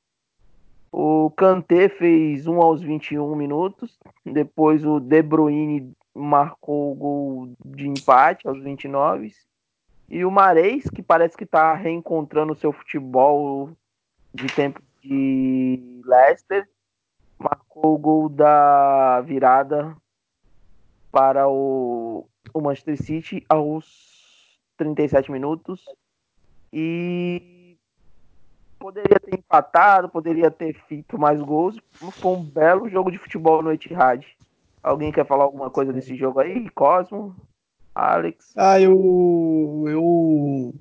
[0.90, 3.98] O Kanté fez 1 aos 21 minutos.
[4.24, 9.32] Depois o De Bruyne marcou o gol de empate aos 29.
[10.08, 13.70] E o Mares, que parece que está reencontrando o seu futebol
[14.32, 16.66] de tempo de Leicester,
[17.38, 19.94] marcou o gol da virada
[21.12, 25.84] para o, o Manchester City aos 37 minutos.
[26.72, 27.76] E
[28.78, 31.76] poderia ter empatado, poderia ter feito mais gols.
[31.92, 34.24] Foi um belo jogo de futebol no Etihad.
[34.82, 36.70] Alguém quer falar alguma coisa desse jogo aí?
[36.70, 37.36] Cosmo?
[37.98, 38.52] Alex?
[38.56, 40.72] Ah, eu, eu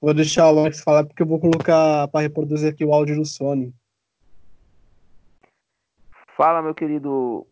[0.00, 3.24] vou deixar o Alex falar porque eu vou colocar para reproduzir aqui o áudio do
[3.24, 3.74] Sony.
[6.36, 7.44] Fala, meu querido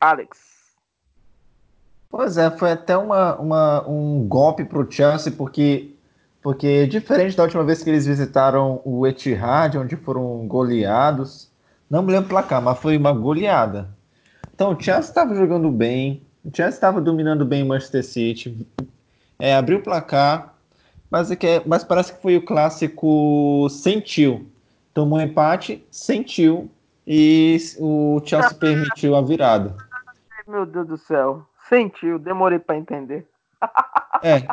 [0.00, 0.38] Alex.
[2.08, 5.94] Pois é, foi até uma, uma, um golpe pro Chelsea, porque,
[6.42, 11.52] porque diferente da última vez que eles visitaram o Etihad, onde foram goleados,
[11.90, 13.94] não me lembro o placar, mas foi uma goleada.
[14.54, 18.66] Então o Chelsea estava jogando bem, o Chelsea estava dominando bem o Manchester City,
[19.38, 20.54] é, abriu o placar,
[21.10, 24.46] mas, é que é- mas parece que foi o clássico sentiu.
[24.94, 26.70] Tomou empate, sentiu,
[27.06, 29.76] e o Chelsea permitiu a virada.
[30.46, 31.46] Meu Deus do céu.
[31.68, 33.26] Sentiu, demorei para entender.
[34.22, 34.46] É.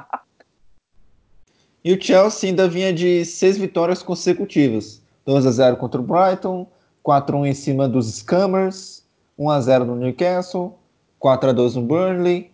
[1.83, 5.01] E o Chelsea ainda vinha de seis vitórias consecutivas.
[5.25, 6.65] 2 a 0 contra o Brighton,
[7.03, 9.05] 4 a 1 em cima dos Scammers,
[9.37, 10.79] 1 a 0 no Newcastle,
[11.19, 12.51] 4 a 2 no Burnley,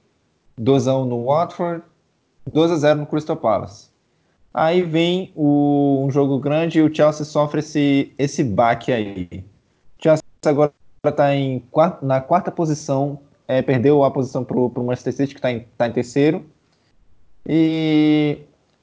[0.58, 1.84] 2 a 1 no Watford,
[2.52, 3.90] 2 a 0 no Crystal Palace.
[4.54, 9.44] Aí vem o, um jogo grande e o Chelsea sofre esse, esse baque aí.
[10.00, 10.72] O Chelsea agora
[11.04, 11.30] está
[12.02, 15.88] na quarta posição, é, perdeu a posição para o Manchester City, que está em, tá
[15.88, 16.46] em terceiro.
[17.48, 18.38] E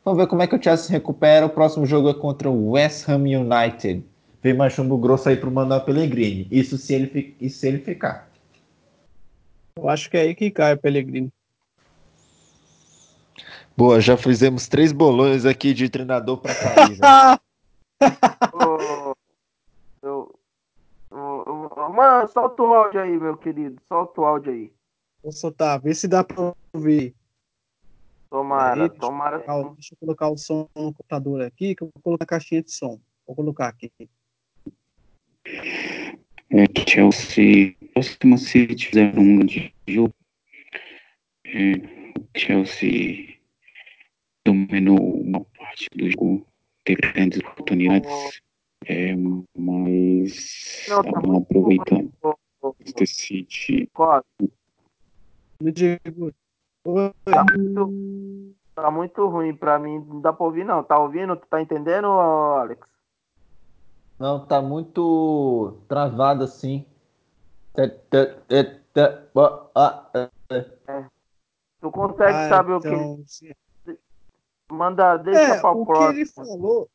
[0.04, 1.46] vamos ver como é que o Chelsea se recupera.
[1.46, 4.04] O próximo jogo é contra o West Ham United.
[4.42, 6.48] Vem mais chumbo grosso aí pro Manuel Pellegrini.
[6.50, 8.29] Isso se ele, isso se ele ficar.
[9.76, 11.32] Eu acho que é aí que cai o Pellegrini.
[13.76, 16.96] Boa, já fizemos três bolões aqui de treinador para cair.
[16.96, 17.40] já.
[18.52, 19.14] Ô,
[20.02, 20.34] eu-
[21.12, 23.80] Mano, solta o áudio aí, meu querido.
[23.88, 24.72] Solta o áudio aí.
[25.22, 27.14] Vou soltar, vê se dá pra ouvir.
[28.30, 29.40] Tomara, Aí, deixa eu tomara.
[29.40, 32.62] colocar Deixa eu colocar o som no computador aqui, que eu vou colocar a caixinha
[32.62, 33.00] de som.
[33.26, 33.90] Vou colocar aqui.
[36.52, 40.14] É, Chelsea, próximo City fizeram um grande jogo.
[41.44, 41.74] É,
[42.18, 43.38] o Chelsea
[44.44, 46.46] dominou uma parte do jogo,
[46.84, 48.40] teve grandes oportunidades,
[48.86, 49.14] é,
[49.56, 52.12] mas Não, tá não aproveitando.
[52.62, 53.88] Manchester City
[55.60, 56.32] No Diego.
[56.84, 60.82] Oi, Tá muito, Tá muito ruim pra mim, não dá pra ouvir não.
[60.82, 61.36] Tá ouvindo?
[61.36, 62.80] Tu tá entendendo, Alex?
[64.18, 66.86] Não, tá muito travado assim.
[71.80, 73.24] Tu consegue Ah, saber o que então.
[74.70, 76.88] Manda, deixa É, pra o que ele falou.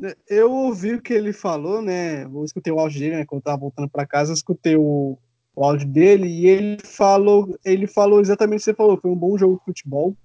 [0.00, 2.24] né, Eu ouvi o que ele falou, né?
[2.24, 3.24] Eu escutei o áudio dele, né?
[3.26, 5.18] Quando eu tava voltando para casa, eu escutei o,
[5.56, 9.00] o áudio dele e ele falou, ele falou exatamente o que você falou.
[9.00, 10.16] Foi um bom jogo de futebol.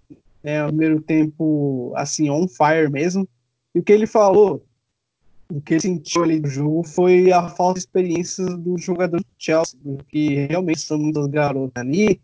[0.43, 3.27] É, o primeiro tempo, assim, on fire mesmo.
[3.73, 4.63] E o que ele falou,
[5.51, 9.25] o que ele sentiu ali do jogo foi a falta de experiência do jogador do
[9.37, 12.21] Chelsea, que realmente são muitas garotas ali.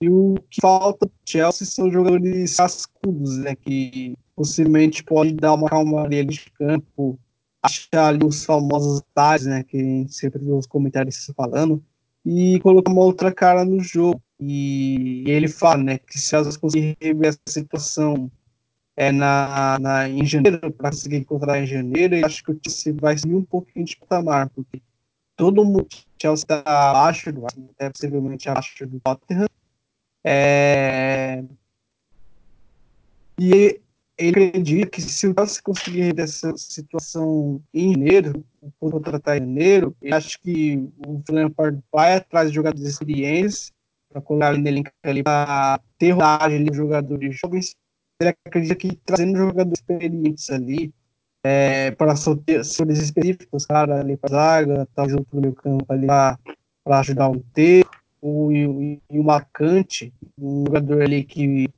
[0.00, 3.54] E o que falta do Chelsea são jogadores cascudos, né?
[3.54, 7.18] Que possivelmente pode dar uma calma ali de campo,
[7.62, 9.62] achar ali os famosos detalhes, né?
[9.62, 11.84] Que a gente sempre vê os comentários falando,
[12.24, 14.20] e colocar uma outra cara no jogo.
[14.40, 15.98] E ele fala, né?
[15.98, 18.30] Que se elas conseguirem rever essa situação
[18.96, 22.94] é, na, na, em janeiro, para conseguir encontrar em janeiro, eu acho que o Chelsea
[22.98, 24.82] vai subir um pouquinho de patamar, porque
[25.36, 25.86] todo mundo,
[26.20, 29.46] Chelsea está abaixo do Arsenal, até possivelmente abaixo do Tottenham.
[30.24, 31.42] É...
[33.38, 33.80] E
[34.18, 38.44] ele acredita que se o Chelsea conseguir rever essa situação em janeiro,
[38.78, 40.76] contratar em janeiro, acho que
[41.06, 43.72] o Lampard vai atrás de jogadores experientes
[44.10, 47.74] para colocar nele ali para ter rodagem de jogadores jovens.
[48.22, 50.94] Ele acredita que trazendo jogadores experientes ali
[51.42, 56.38] é, para setores específicos, cara, ali para zaga, tá junto no meio campo ali para
[57.00, 57.84] ajudar o T,
[58.20, 61.68] o, e, e o Macante, um jogador ali que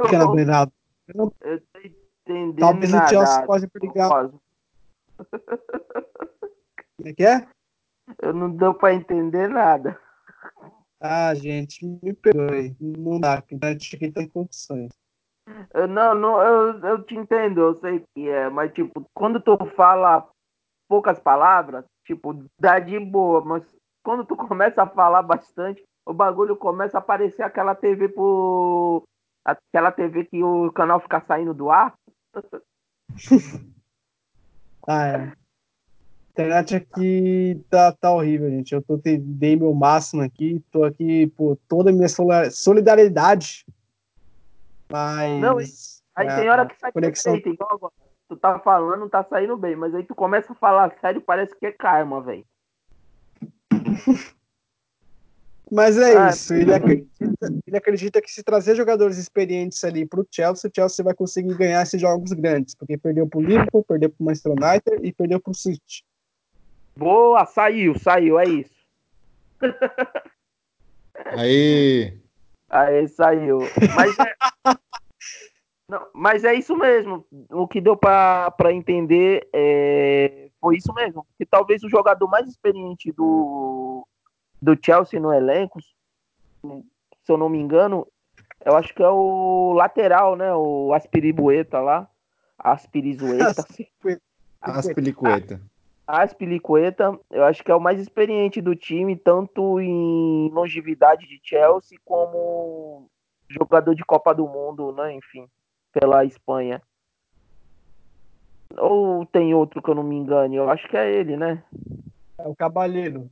[0.00, 0.72] fica na beirada.
[1.08, 3.08] Eu tô entendendo Talvez o nada.
[3.08, 4.08] Chelsea pode brigar.
[4.08, 4.40] Como
[7.04, 7.46] é que é?
[8.22, 9.98] Eu não deu pra entender nada.
[10.98, 12.76] Ah, gente, me perdoe.
[12.80, 14.90] Não dá, a internet aqui tem condições.
[15.88, 20.28] Não, não eu, eu te entendo, eu sei que é, mas tipo, quando tu fala
[20.88, 23.62] poucas palavras, tipo, dá de boa, mas
[24.02, 29.04] quando tu começa a falar bastante, o bagulho começa a aparecer aquela TV por.
[29.44, 31.94] aquela TV que o canal fica saindo do ar.
[34.88, 35.16] Ah, é.
[35.16, 35.36] A
[36.30, 38.74] internet aqui tá, tá horrível, gente.
[38.74, 42.08] Eu tô, dei meu máximo aqui, tô aqui por toda a minha
[42.50, 43.66] solidariedade.
[44.90, 45.40] Mas.
[45.40, 47.92] Não, Aí é, tem hora que sai conexão- perfeito, igual agora.
[48.28, 51.66] Tu tá falando, tá saindo bem, mas aí tu começa a falar sério, parece que
[51.66, 52.44] é karma, velho.
[55.72, 56.52] Mas é Ah, isso.
[56.52, 61.14] Ele acredita, ele acredita que se trazer jogadores experientes ali pro Chelsea, o Chelsea vai
[61.14, 62.74] conseguir ganhar esses jogos grandes.
[62.74, 66.04] Porque perdeu pro Liverpool, perdeu pro Manchester United e perdeu pro City.
[66.96, 68.74] Boa, saiu, saiu, é isso.
[71.38, 72.18] Aí,
[72.70, 73.58] Aí saiu.
[73.94, 74.34] Mas é,
[75.90, 77.26] Não, mas é isso mesmo.
[77.50, 81.26] O que deu pra pra entender é, foi isso mesmo.
[81.36, 84.06] Que talvez o jogador mais experiente do,
[84.62, 88.06] do Chelsea no elenco, se eu não me engano,
[88.64, 90.54] eu acho que é o lateral, né?
[90.54, 92.08] O Aspiribueta lá.
[92.56, 93.66] Aspirizueta.
[94.60, 95.60] as pelicueta.
[96.10, 101.98] Aspilicueta, eu acho que é o mais experiente do time, tanto em longevidade de Chelsea
[102.04, 103.08] como
[103.48, 105.12] jogador de Copa do Mundo, né?
[105.14, 105.46] Enfim,
[105.92, 106.82] pela Espanha.
[108.76, 110.56] Ou tem outro que eu não me engane?
[110.56, 111.62] Eu acho que é ele, né?
[112.38, 113.28] É o Cabalheiro.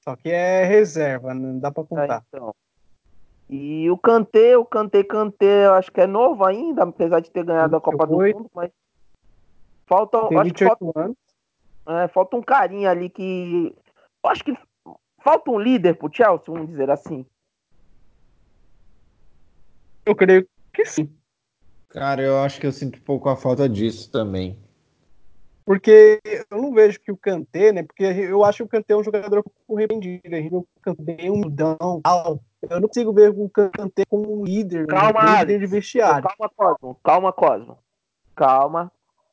[0.00, 2.24] Só que é reserva, não dá pra É, contar.
[2.28, 2.54] então.
[3.48, 7.44] E o Kanté, o Kanté, Kanté, eu acho que é novo ainda, apesar de ter
[7.44, 8.36] ganhado a Copa do 28.
[8.36, 8.70] Mundo, mas
[9.86, 11.16] falta, Tem acho que falta 28 anos.
[11.88, 13.74] É, falta um carinha ali que.
[14.24, 14.56] Eu acho que
[15.22, 17.24] falta um líder pro Chelsea, vamos dizer assim.
[20.04, 21.10] Eu creio que sim.
[21.88, 24.58] Cara, eu acho que eu sinto um pouco a falta disso também.
[25.64, 27.82] Porque eu não vejo que o Kanté, né?
[27.82, 30.22] Porque eu acho que o Kanté é um jogador pouco repreendido.
[30.26, 32.40] A gente vê o Kanté é um mudão, tal.
[32.62, 36.28] Eu não consigo ver o Kanté como um líder, Calma, um líder de vestiário.
[36.28, 37.00] Calma, Cosmo.
[37.02, 37.78] Calma, Cosmo.
[38.36, 38.92] Calma.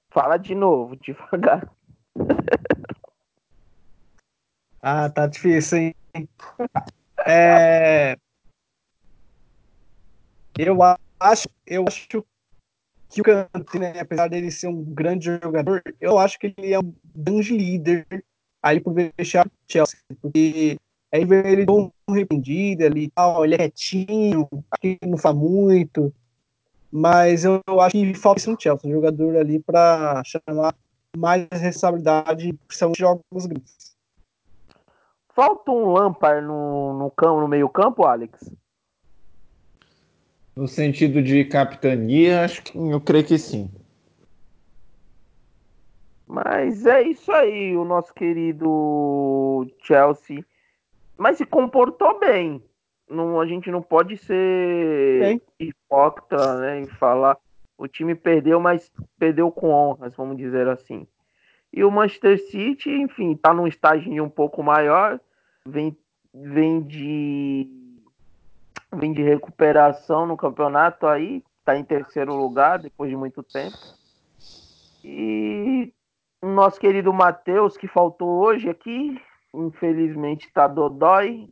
[0.09, 1.71] Fala de novo, devagar.
[4.85, 5.95] Ah, tá difícil, hein?
[7.25, 8.17] É...
[10.59, 10.77] Eu
[11.19, 12.17] acho, eu acho que
[13.21, 16.93] o Kanté, né, apesar dele ser um grande jogador, eu acho que ele é um
[17.15, 18.05] grande líder
[18.61, 20.77] aí pro vestiário do Chelsea, porque
[21.11, 26.13] aí vê ele tão arrependido ali tal, ele é retinho, aqui não faz muito,
[26.91, 30.75] mas eu, eu acho que falta isso Chelsea, um jogador ali para chamar
[31.17, 33.95] mais responsabilidade, em jogos grandes.
[35.29, 38.51] Falta um Lampard no, no, campo, no meio campo, Alex?
[40.55, 43.71] No sentido de capitania, acho que eu creio que sim.
[46.27, 50.45] Mas é isso aí, o nosso querido Chelsea.
[51.17, 52.63] Mas se comportou bem.
[53.09, 55.41] Não, a gente não pode ser Bem.
[55.59, 57.37] hipócrita né, em falar.
[57.83, 61.05] O time perdeu, mas perdeu com honras, vamos dizer assim.
[61.73, 65.19] E o Manchester City, enfim, está num estágio um pouco maior.
[65.65, 65.97] Vem,
[66.33, 67.69] vem de
[68.95, 73.75] vem de recuperação no campeonato aí, está em terceiro lugar depois de muito tempo.
[75.03, 75.91] E
[76.41, 79.21] o nosso querido Matheus, que faltou hoje aqui,
[79.53, 81.49] infelizmente está dodói.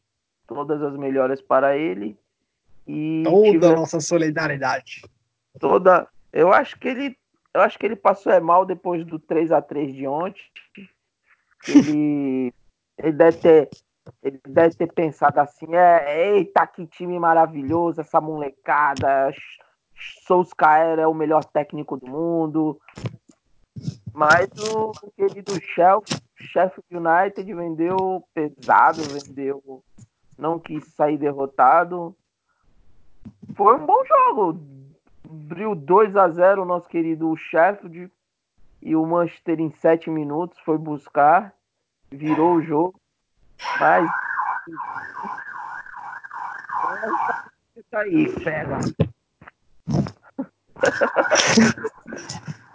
[0.48, 2.18] Todas as melhoras para ele.
[2.88, 5.02] E Toda a nossa solidariedade.
[5.60, 6.08] toda.
[6.32, 7.18] Eu acho que ele.
[7.54, 10.42] Eu acho que ele passou é mal depois do 3 a 3 de ontem.
[11.68, 12.52] Ele,
[12.98, 13.70] ele deve ter.
[14.24, 19.32] Ele deve ter pensado assim, é, eita, que time maravilhoso, essa molecada.
[20.26, 22.82] Solskjaer é o melhor técnico do mundo.
[24.12, 29.84] Mas o querido Sheffield, Sheffield United vendeu pesado, vendeu.
[30.38, 32.16] Não quis sair derrotado.
[33.56, 34.60] Foi um bom jogo.
[35.32, 38.12] Abriu 2 a 0 o nosso querido Sheffield.
[38.82, 41.54] E o Manchester em 7 minutos foi buscar.
[42.12, 43.00] Virou o jogo.
[43.80, 44.10] Mas.
[47.78, 48.80] Isso aí, pega.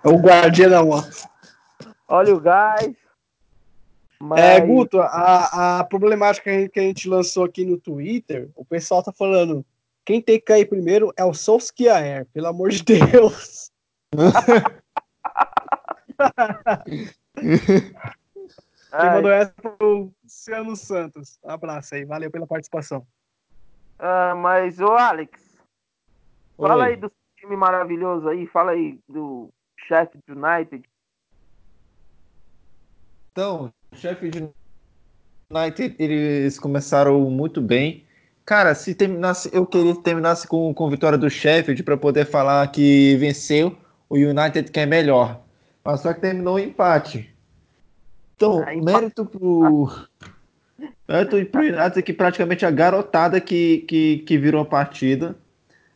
[0.03, 1.03] É o guardião da.
[2.09, 2.95] Olha o gás.
[4.19, 4.41] Mas...
[4.41, 8.49] É, Guto, a, a problemática que a gente- que a gente lançou aqui no Twitter,
[8.57, 9.63] o pessoal tá falando,
[10.07, 13.73] quem tem que cair primeiro é o Solskjaer, pelo amor de Deus.
[17.37, 21.39] Quem mandou essa foi o Luciano Santos.
[21.45, 23.05] Um abraço aí, valeu pela participação.
[23.99, 25.59] ah, mas, ô Alex,
[26.57, 26.91] fala Oi.
[26.91, 29.51] aí do time maravilhoso aí, fala aí do
[29.89, 30.89] Sheffield United.
[33.33, 34.51] Então, o Sheffield
[35.51, 38.06] United, eles começaram muito bem.
[38.47, 42.64] Cara, se terminasse, eu queria que terminasse com, com vitória do Sheffield para poder falar
[42.68, 43.76] que venceu
[44.09, 45.42] o United que é melhor.
[45.84, 47.28] Mas só que terminou em empate.
[48.36, 48.84] Então, empate.
[48.84, 49.90] mérito pro
[51.09, 55.36] mérito pro United que praticamente a garotada que, que, que virou a partida.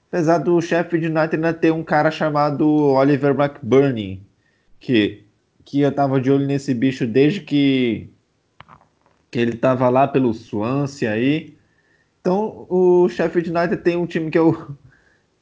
[0.08, 4.20] Apesar do Sheffield United ainda ter um cara chamado Oliver McBurney,
[4.80, 5.24] que
[5.64, 8.10] que eu tava de olho nesse bicho desde que,
[9.30, 11.59] que ele tava lá pelo Swansea aí.
[12.20, 14.76] Então, o Sheffield United tem um time que eu.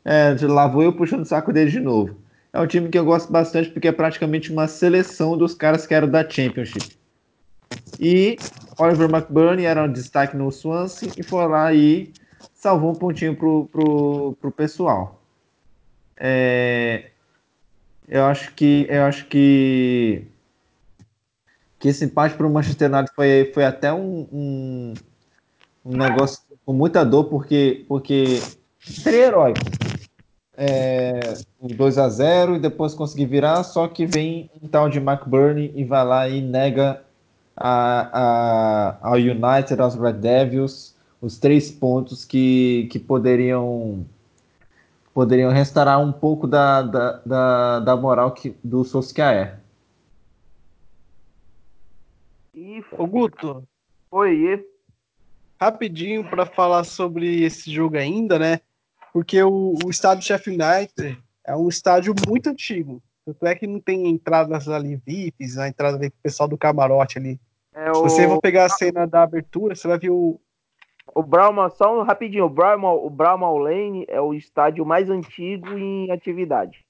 [0.05, 2.16] É, lá vou eu puxando o saco dele de novo.
[2.51, 5.93] É um time que eu gosto bastante porque é praticamente uma seleção dos caras que
[5.93, 6.97] eram da Championship.
[8.01, 8.39] E
[8.79, 12.11] Oliver McBurney era um destaque no Swansea e foi lá e
[12.55, 15.20] salvou um pontinho pro, pro, pro pessoal.
[16.16, 17.11] É,
[18.09, 20.26] eu acho que eu acho que
[21.79, 24.95] que esse empate para o Manchester United foi, foi até um, um,
[25.85, 28.43] um negócio com muita dor porque porque
[28.79, 29.59] seria heróico
[30.55, 34.99] é, o 2 a 0 e depois conseguir virar só que vem um tal de
[34.99, 37.03] McBurney e vai lá e nega
[37.57, 44.05] a, a, ao United aos Red Devils os três pontos que, que poderiam
[45.14, 49.59] poderiam restaurar um pouco da, da, da, da moral que, do Solskjaer.
[52.93, 53.66] Ô Guto,
[54.11, 54.36] foi
[55.60, 58.60] rapidinho para falar sobre esse jogo ainda, né?
[59.12, 63.02] Porque o, o estádio Sheffield United é um estádio muito antigo.
[63.24, 67.18] Tanto é que não tem entradas ali VIPs, a entrada ali pro pessoal do camarote
[67.18, 67.40] ali.
[67.74, 70.40] é Se você o, for pegar a cena da abertura, você vai ver o,
[71.14, 75.76] o Brahma, só um rapidinho, o Brahma, o Brahma Lane é o estádio mais antigo
[75.76, 76.85] em atividade.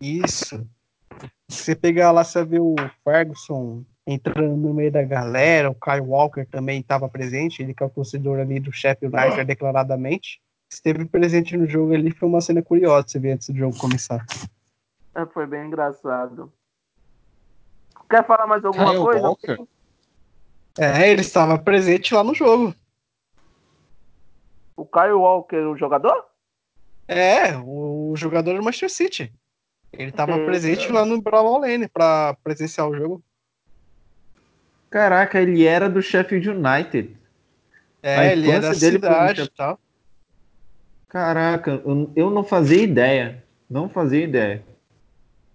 [0.00, 0.66] Isso.
[1.48, 5.74] Se você pegar lá, você vai ver o Ferguson entrando no meio da galera, o
[5.74, 10.40] Kyle Walker também estava presente, ele que é o torcedor ali do Sheffield United declaradamente.
[10.70, 14.24] Esteve presente no jogo ali, foi uma cena curiosa você ver antes do jogo começar.
[15.14, 16.52] É, foi bem engraçado.
[18.08, 19.28] Quer falar mais alguma Kyle coisa?
[19.28, 19.66] Walker?
[20.78, 22.74] É, ele estava presente lá no jogo.
[24.76, 26.24] O Kyle Walker, o jogador?
[27.06, 29.32] É, o jogador do Manchester City.
[29.92, 33.22] Ele estava presente lá no Brawlhall Lane para presenciar o jogo.
[34.92, 37.16] Caraca, ele era do Sheffield United.
[38.02, 39.80] A É, ele é da dele cidade e tal.
[41.08, 43.42] Caraca, eu, eu não fazia ideia.
[43.70, 44.62] Não fazia ideia.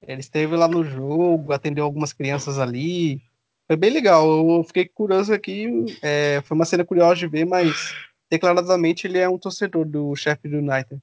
[0.01, 3.21] Ele esteve lá no jogo, atendeu algumas crianças ali.
[3.67, 4.25] Foi bem legal.
[4.27, 5.85] Eu fiquei curioso aqui.
[6.01, 7.93] é, foi uma cena curiosa de ver, mas
[8.31, 10.99] declaradamente ele é um torcedor do Sheffield United.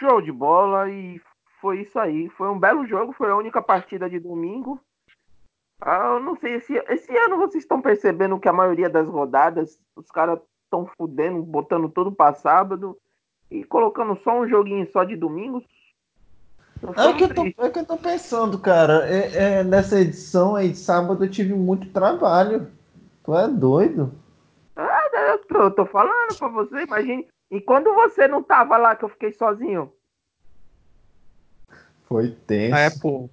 [0.00, 1.20] Show de bola e
[1.60, 2.28] foi isso aí.
[2.30, 4.80] Foi um belo jogo, foi a única partida de domingo.
[5.80, 9.80] Ah, eu não sei, esse, esse ano vocês estão percebendo que a maioria das rodadas
[9.96, 12.96] os caras estão fudendo, botando tudo para sábado
[13.50, 15.64] e colocando só um joguinho só de domingo.
[16.96, 19.06] É que, eu tô, é que eu tô pensando, cara.
[19.06, 22.70] É, é, nessa edição aí de sábado eu tive muito trabalho.
[23.22, 24.12] Tu é doido?
[24.76, 27.28] Ah, eu tô, eu tô falando pra você, imagine.
[27.50, 29.92] E quando você não tava lá que eu fiquei sozinho?
[32.04, 32.76] Foi tenso.
[32.76, 33.28] É, pô.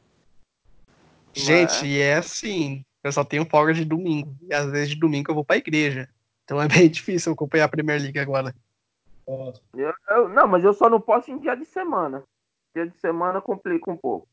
[1.38, 2.84] Gente, e é assim.
[3.04, 4.36] Eu só tenho folga de domingo.
[4.42, 6.10] E às vezes de domingo eu vou pra igreja.
[6.44, 8.54] Então é bem difícil acompanhar a Premier League agora.
[9.28, 12.24] Eu, eu, não, mas eu só não posso em dia de semana.
[12.74, 14.28] Dia de semana complica um pouco.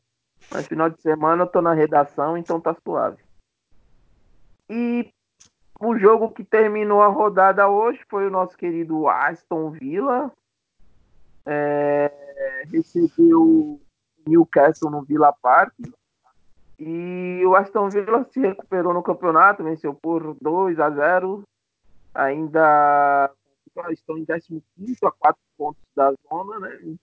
[0.51, 3.23] Mas final de semana eu tô na redação, então tá suave.
[4.69, 5.09] E
[5.81, 10.33] o jogo que terminou a rodada hoje foi o nosso querido Aston Villa.
[11.47, 13.81] É, recebeu
[14.27, 15.75] Newcastle no Villa Park.
[16.87, 21.43] E o Aston Villa se recuperou no campeonato, venceu por 2 a 0
[22.15, 23.33] ainda
[23.91, 24.63] estão em 15
[25.03, 26.97] a 4 pontos da zona, né?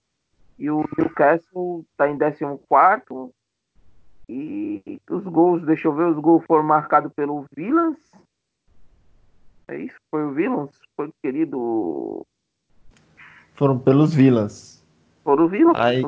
[0.56, 3.32] E o Newcastle está em 14.
[4.28, 7.98] E os gols, deixa eu ver, os gols foram marcados pelo Villans.
[9.66, 9.96] É isso?
[10.12, 10.78] Foi o Villans?
[10.94, 12.24] Foi o querido.
[13.56, 14.80] Foram pelos Villans.
[15.24, 15.74] Foram o Villans?
[15.76, 16.02] Aí...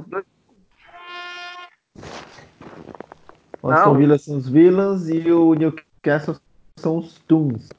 [3.65, 6.37] O Aston Villa são os Villans e o Newcastle
[6.77, 7.71] são os Toons.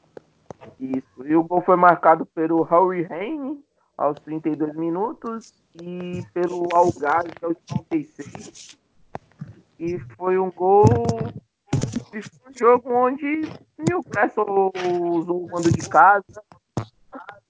[0.80, 1.28] Isso.
[1.28, 3.64] E o gol foi marcado pelo Harry Hain
[3.96, 7.56] aos 32 minutos e pelo Algarve aos
[7.88, 8.80] 36.
[9.78, 10.86] E foi um gol.
[12.12, 13.42] E foi um jogo onde
[13.88, 14.74] Newcastle
[15.12, 16.42] usou o mando de casa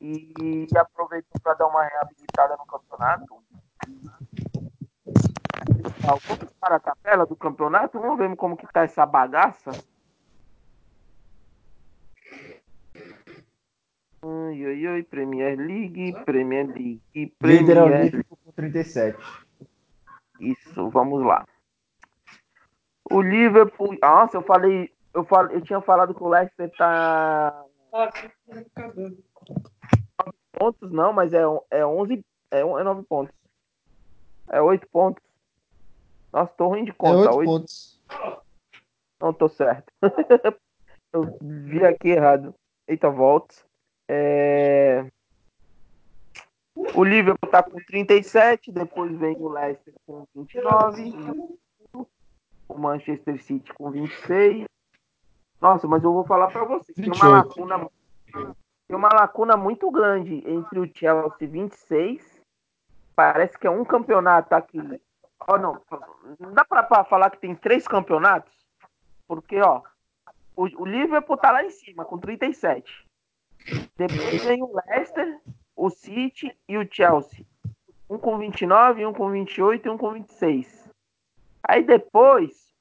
[0.01, 3.33] e aproveitou para dar uma reabilitada no campeonato.
[5.99, 7.99] Vamos para a tabela do campeonato?
[7.99, 9.71] Vamos ver como que tá essa bagaça.
[14.23, 17.01] Ai, ai, ai, Premier League, Premier League,
[17.37, 19.17] Premier Líder é o Liverpool com 37.
[20.39, 21.45] Isso, vamos lá.
[23.11, 23.95] O Liverpool.
[24.01, 24.91] Nossa, eu falei.
[25.13, 27.63] Eu, falei, eu tinha falado que o Leicester tá.
[30.51, 32.25] pontos, não, mas é, é 11.
[32.49, 33.35] É, é 9 pontos.
[34.49, 35.23] É 8 pontos.
[36.35, 37.29] Nossa, tô ruim de conta.
[37.29, 38.01] É 8 pontos.
[39.21, 39.89] Não tô certo.
[41.13, 42.53] eu vi aqui errado.
[42.85, 43.55] Eita, volta.
[44.09, 45.09] É...
[46.93, 51.13] O Liverpool tá com 37, depois vem o Leicester com 29,
[52.67, 54.65] o Manchester City com 26.
[55.61, 57.89] Nossa, mas eu vou falar para vocês, tem uma lacuna
[58.87, 62.21] tem uma lacuna muito grande entre o Chelsea 26,
[63.15, 64.99] parece que é um campeonato aqui.
[65.47, 65.81] Oh, não,
[66.53, 68.53] dá para falar que tem três campeonatos?
[69.27, 69.81] Porque, ó,
[70.55, 73.05] o, o Liverpool tá lá em cima com 37.
[73.97, 75.39] Depois vem o Leicester,
[75.75, 77.45] o City e o Chelsea.
[78.09, 80.89] Um com 29, um com 28 e um com 26.
[81.63, 82.73] Aí depois,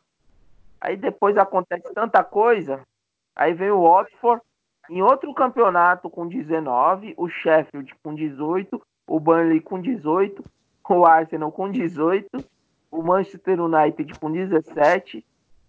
[0.80, 2.86] aí depois acontece tanta coisa.
[3.34, 4.42] Aí vem o Watford
[4.90, 10.44] em outro campeonato com 19, o Sheffield com 18, o Burnley com 18,
[10.88, 12.44] o Arsenal com 18,
[12.90, 15.24] o Manchester United com 17,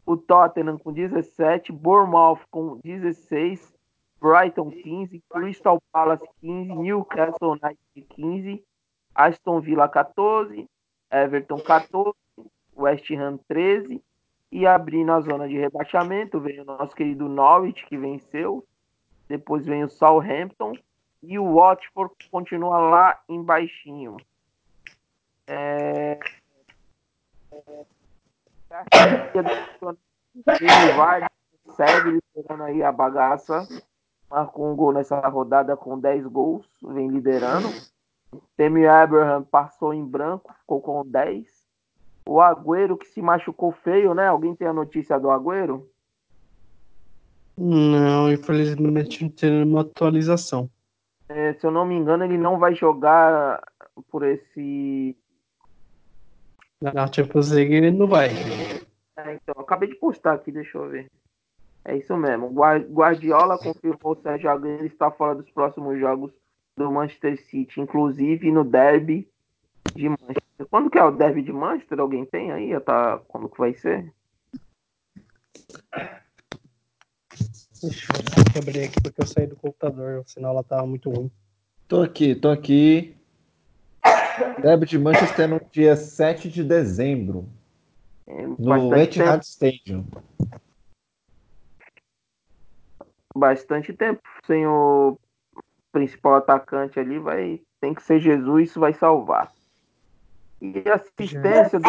[0.05, 3.73] o Tottenham com 17, Bournemouth com 16,
[4.19, 8.63] Brighton 15, Crystal Palace 15, Newcastle United 15,
[9.13, 10.67] Aston Villa 14,
[11.11, 12.13] Everton 14,
[12.75, 14.01] West Ham 13
[14.51, 18.65] e abrindo a zona de rebaixamento vem o nosso querido Norwich que venceu,
[19.27, 20.73] depois vem o Southampton.
[21.23, 24.17] E o Watford continua lá embaixinho.
[25.47, 26.19] É...
[30.59, 31.25] Ele vai,
[31.75, 33.67] segue liderando aí a bagaça
[34.29, 37.69] marcou um gol nessa rodada com 10 gols, vem liderando.
[38.57, 41.47] Temi Abraham passou em branco, ficou com 10.
[42.25, 44.27] O Agüero que se machucou feio, né?
[44.27, 45.89] Alguém tem a notícia do Agüero?
[47.57, 50.69] Não, infelizmente não tem nenhuma atualização.
[51.29, 53.63] É, se eu não me engano, ele não vai jogar
[54.11, 55.15] por esse.
[56.81, 58.29] Na Champions League ele não vai.
[59.17, 61.09] É, então, acabei de postar aqui, deixa eu ver.
[61.83, 62.49] É isso mesmo.
[62.49, 66.31] Guardiola confirmou que o Sérgio Agüero está fora dos próximos jogos
[66.75, 69.27] do Manchester City, inclusive no derby
[69.93, 70.67] de Manchester.
[70.69, 71.99] Quando que é o derby de Manchester?
[71.99, 72.77] Alguém tem aí?
[72.81, 73.19] Tá...
[73.27, 74.11] Quando que vai ser?
[77.81, 81.31] Deixa eu abrir aqui porque eu saí do computador, o sinal lá tava muito ruim.
[81.87, 83.15] Tô aqui, tô aqui.
[84.61, 87.47] Derby de Manchester no dia 7 de dezembro,
[88.57, 90.05] no Etihad Stadium.
[93.35, 95.17] bastante tempo sem o
[95.91, 99.51] principal atacante ali, vai tem que ser Jesus, isso vai salvar.
[100.61, 101.87] E a assistência do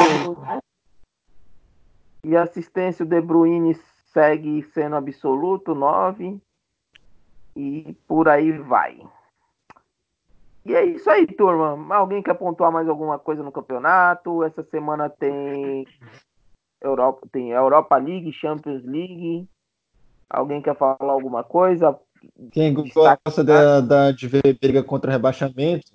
[2.25, 6.41] e assistência o De Bruyne segue sendo absoluto 9
[7.55, 9.01] e por aí vai.
[10.67, 11.95] E é isso aí, turma.
[11.95, 14.43] Alguém quer pontuar mais alguma coisa no campeonato?
[14.43, 15.87] Essa semana tem
[16.83, 19.47] Europa, tem Europa League, Champions League.
[20.29, 21.97] Alguém quer falar alguma coisa?
[22.51, 25.93] Quem Destaque- gosta da, da- de ver briga contra rebaixamento,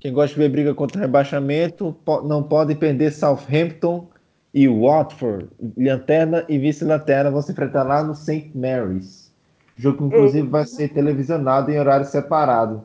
[0.00, 1.94] quem gosta de ver briga contra rebaixamento,
[2.24, 4.08] não pode perder Southampton
[4.52, 5.48] e Watford.
[5.76, 8.50] Lanterna e vice-lanterna vão se enfrentar lá no St.
[8.52, 9.30] Mary's.
[9.78, 12.82] O jogo, inclusive, vai ser televisionado em horário separado.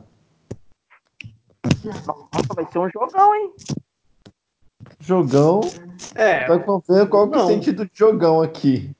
[2.06, 3.52] Nossa, vai ser um jogão, hein?
[5.00, 5.60] Jogão.
[6.14, 8.90] É, Vai ver qual que é o sentido de jogão aqui.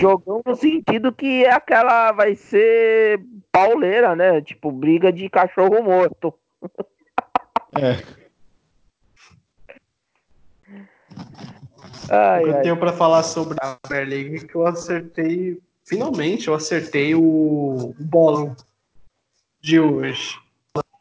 [0.00, 2.12] Jogão no sentido que é aquela.
[2.12, 3.20] Vai ser
[3.50, 4.40] pauleira, né?
[4.40, 6.34] Tipo, briga de cachorro morto.
[7.76, 8.02] É.
[12.10, 12.62] Ai, o que eu ai.
[12.62, 17.94] tenho pra falar sobre a Premier League é que eu acertei, finalmente eu acertei o
[17.98, 18.54] bolão
[19.60, 20.38] de hoje.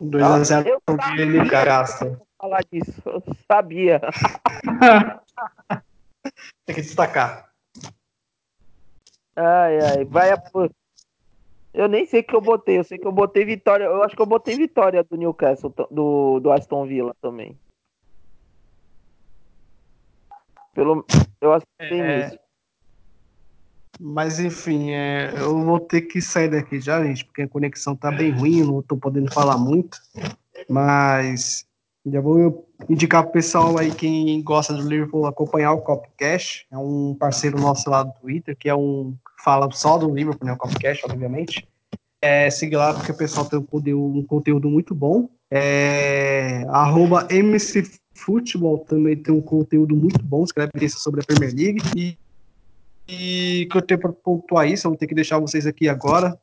[0.03, 0.81] 2x0 Eu
[1.15, 2.17] de Newcastle.
[2.37, 4.01] falar disso, eu sabia.
[6.65, 7.49] Tem que destacar.
[9.35, 10.41] Ai, ai, vai a...
[11.73, 13.85] Eu nem sei o que eu botei, eu sei que eu botei vitória.
[13.85, 17.57] Eu acho que eu botei vitória do Newcastle, do, do Aston Villa também.
[20.73, 21.05] Pelo...
[21.41, 22.25] Eu acertei É.
[22.25, 22.42] nisso.
[24.05, 28.11] Mas enfim, é, eu vou ter que sair daqui já, gente, porque a conexão tá
[28.11, 29.97] bem ruim, não tô podendo falar muito.
[30.69, 31.65] Mas
[32.05, 36.67] já vou indicar pro pessoal aí, quem gosta do Liverpool, acompanhar o Copcast.
[36.69, 40.51] É um parceiro nosso lá do Twitter, que é um fala só do Liverpool, né?
[40.51, 41.65] O Copcast, obviamente.
[42.21, 45.29] É, siga lá, porque o pessoal tem um conteúdo, um conteúdo muito bom.
[45.49, 51.53] É, arroba MC Futebol também tem um conteúdo muito bom, escreve isso sobre a Premier
[51.55, 51.81] League.
[51.95, 52.17] E
[53.07, 56.39] e que eu tenho para pontuar isso, eu vou ter que deixar vocês aqui agora.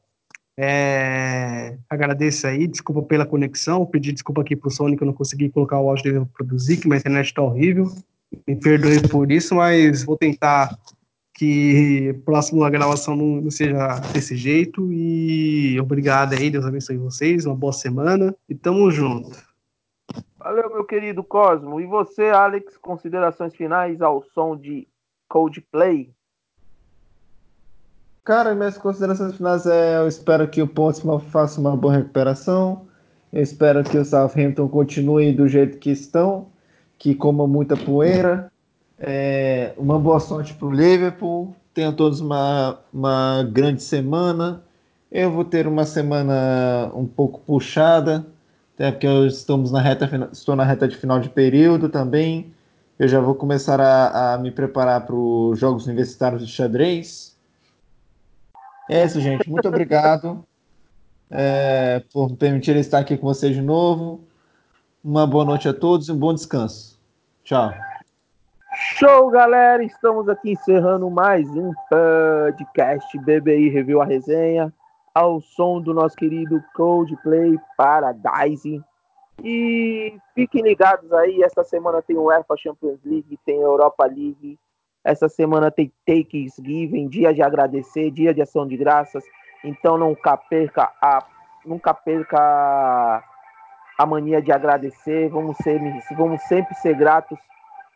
[0.58, 5.48] É, agradeço aí, desculpa pela conexão, pedi desculpa aqui pro Sony que eu não consegui
[5.48, 7.90] colocar o áudio dele pra produzir, que minha internet tá horrível.
[8.46, 10.78] Me perdoe por isso, mas vou tentar
[11.34, 14.92] que a próxima gravação não seja desse jeito.
[14.92, 19.30] E obrigado aí, Deus abençoe vocês, uma boa semana e tamo junto.
[20.38, 21.80] Valeu, meu querido Cosmo.
[21.80, 24.86] E você, Alex, considerações finais ao som de
[25.28, 26.12] Coldplay?
[28.30, 32.82] Cara, minhas considerações finais é: eu espero que o Portsmouth faça uma boa recuperação.
[33.32, 36.46] Eu espero que o Southampton continue do jeito que estão,
[36.96, 38.48] que coma muita poeira.
[39.00, 41.56] É, uma boa sorte para o Liverpool.
[41.74, 44.62] Tenham todos uma, uma grande semana.
[45.10, 48.24] Eu vou ter uma semana um pouco puxada,
[48.76, 52.54] até porque estamos na reta, estou na reta de final de período também.
[52.96, 57.29] Eu já vou começar a, a me preparar para os Jogos Universitários de Xadrez.
[58.92, 59.48] É isso, gente.
[59.48, 60.44] Muito obrigado
[61.30, 64.24] é, por me permitir estar aqui com vocês de novo.
[65.04, 67.00] Uma boa noite a todos e um bom descanso.
[67.44, 67.72] Tchau.
[68.74, 69.84] Show, galera!
[69.84, 74.74] Estamos aqui encerrando mais um podcast BBI Review a Resenha,
[75.14, 78.82] ao som do nosso querido Coldplay Paradise.
[79.44, 84.58] E fiquem ligados aí, essa semana tem o UEFA Champions League, tem a Europa League,
[85.04, 89.24] essa semana tem Thanksgiving, dia de agradecer, dia de ação de graças.
[89.64, 91.24] Então nunca perca a,
[91.64, 93.22] nunca perca
[93.98, 95.28] a mania de agradecer.
[95.28, 95.80] Vamos, ser,
[96.16, 97.38] vamos sempre ser gratos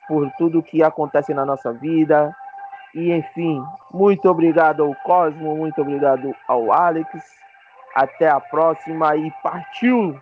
[0.09, 2.35] por tudo que acontece na nossa vida.
[2.94, 3.62] E enfim,
[3.93, 7.09] muito obrigado ao Cosmo, muito obrigado ao Alex.
[7.94, 10.18] Até a próxima e partiu!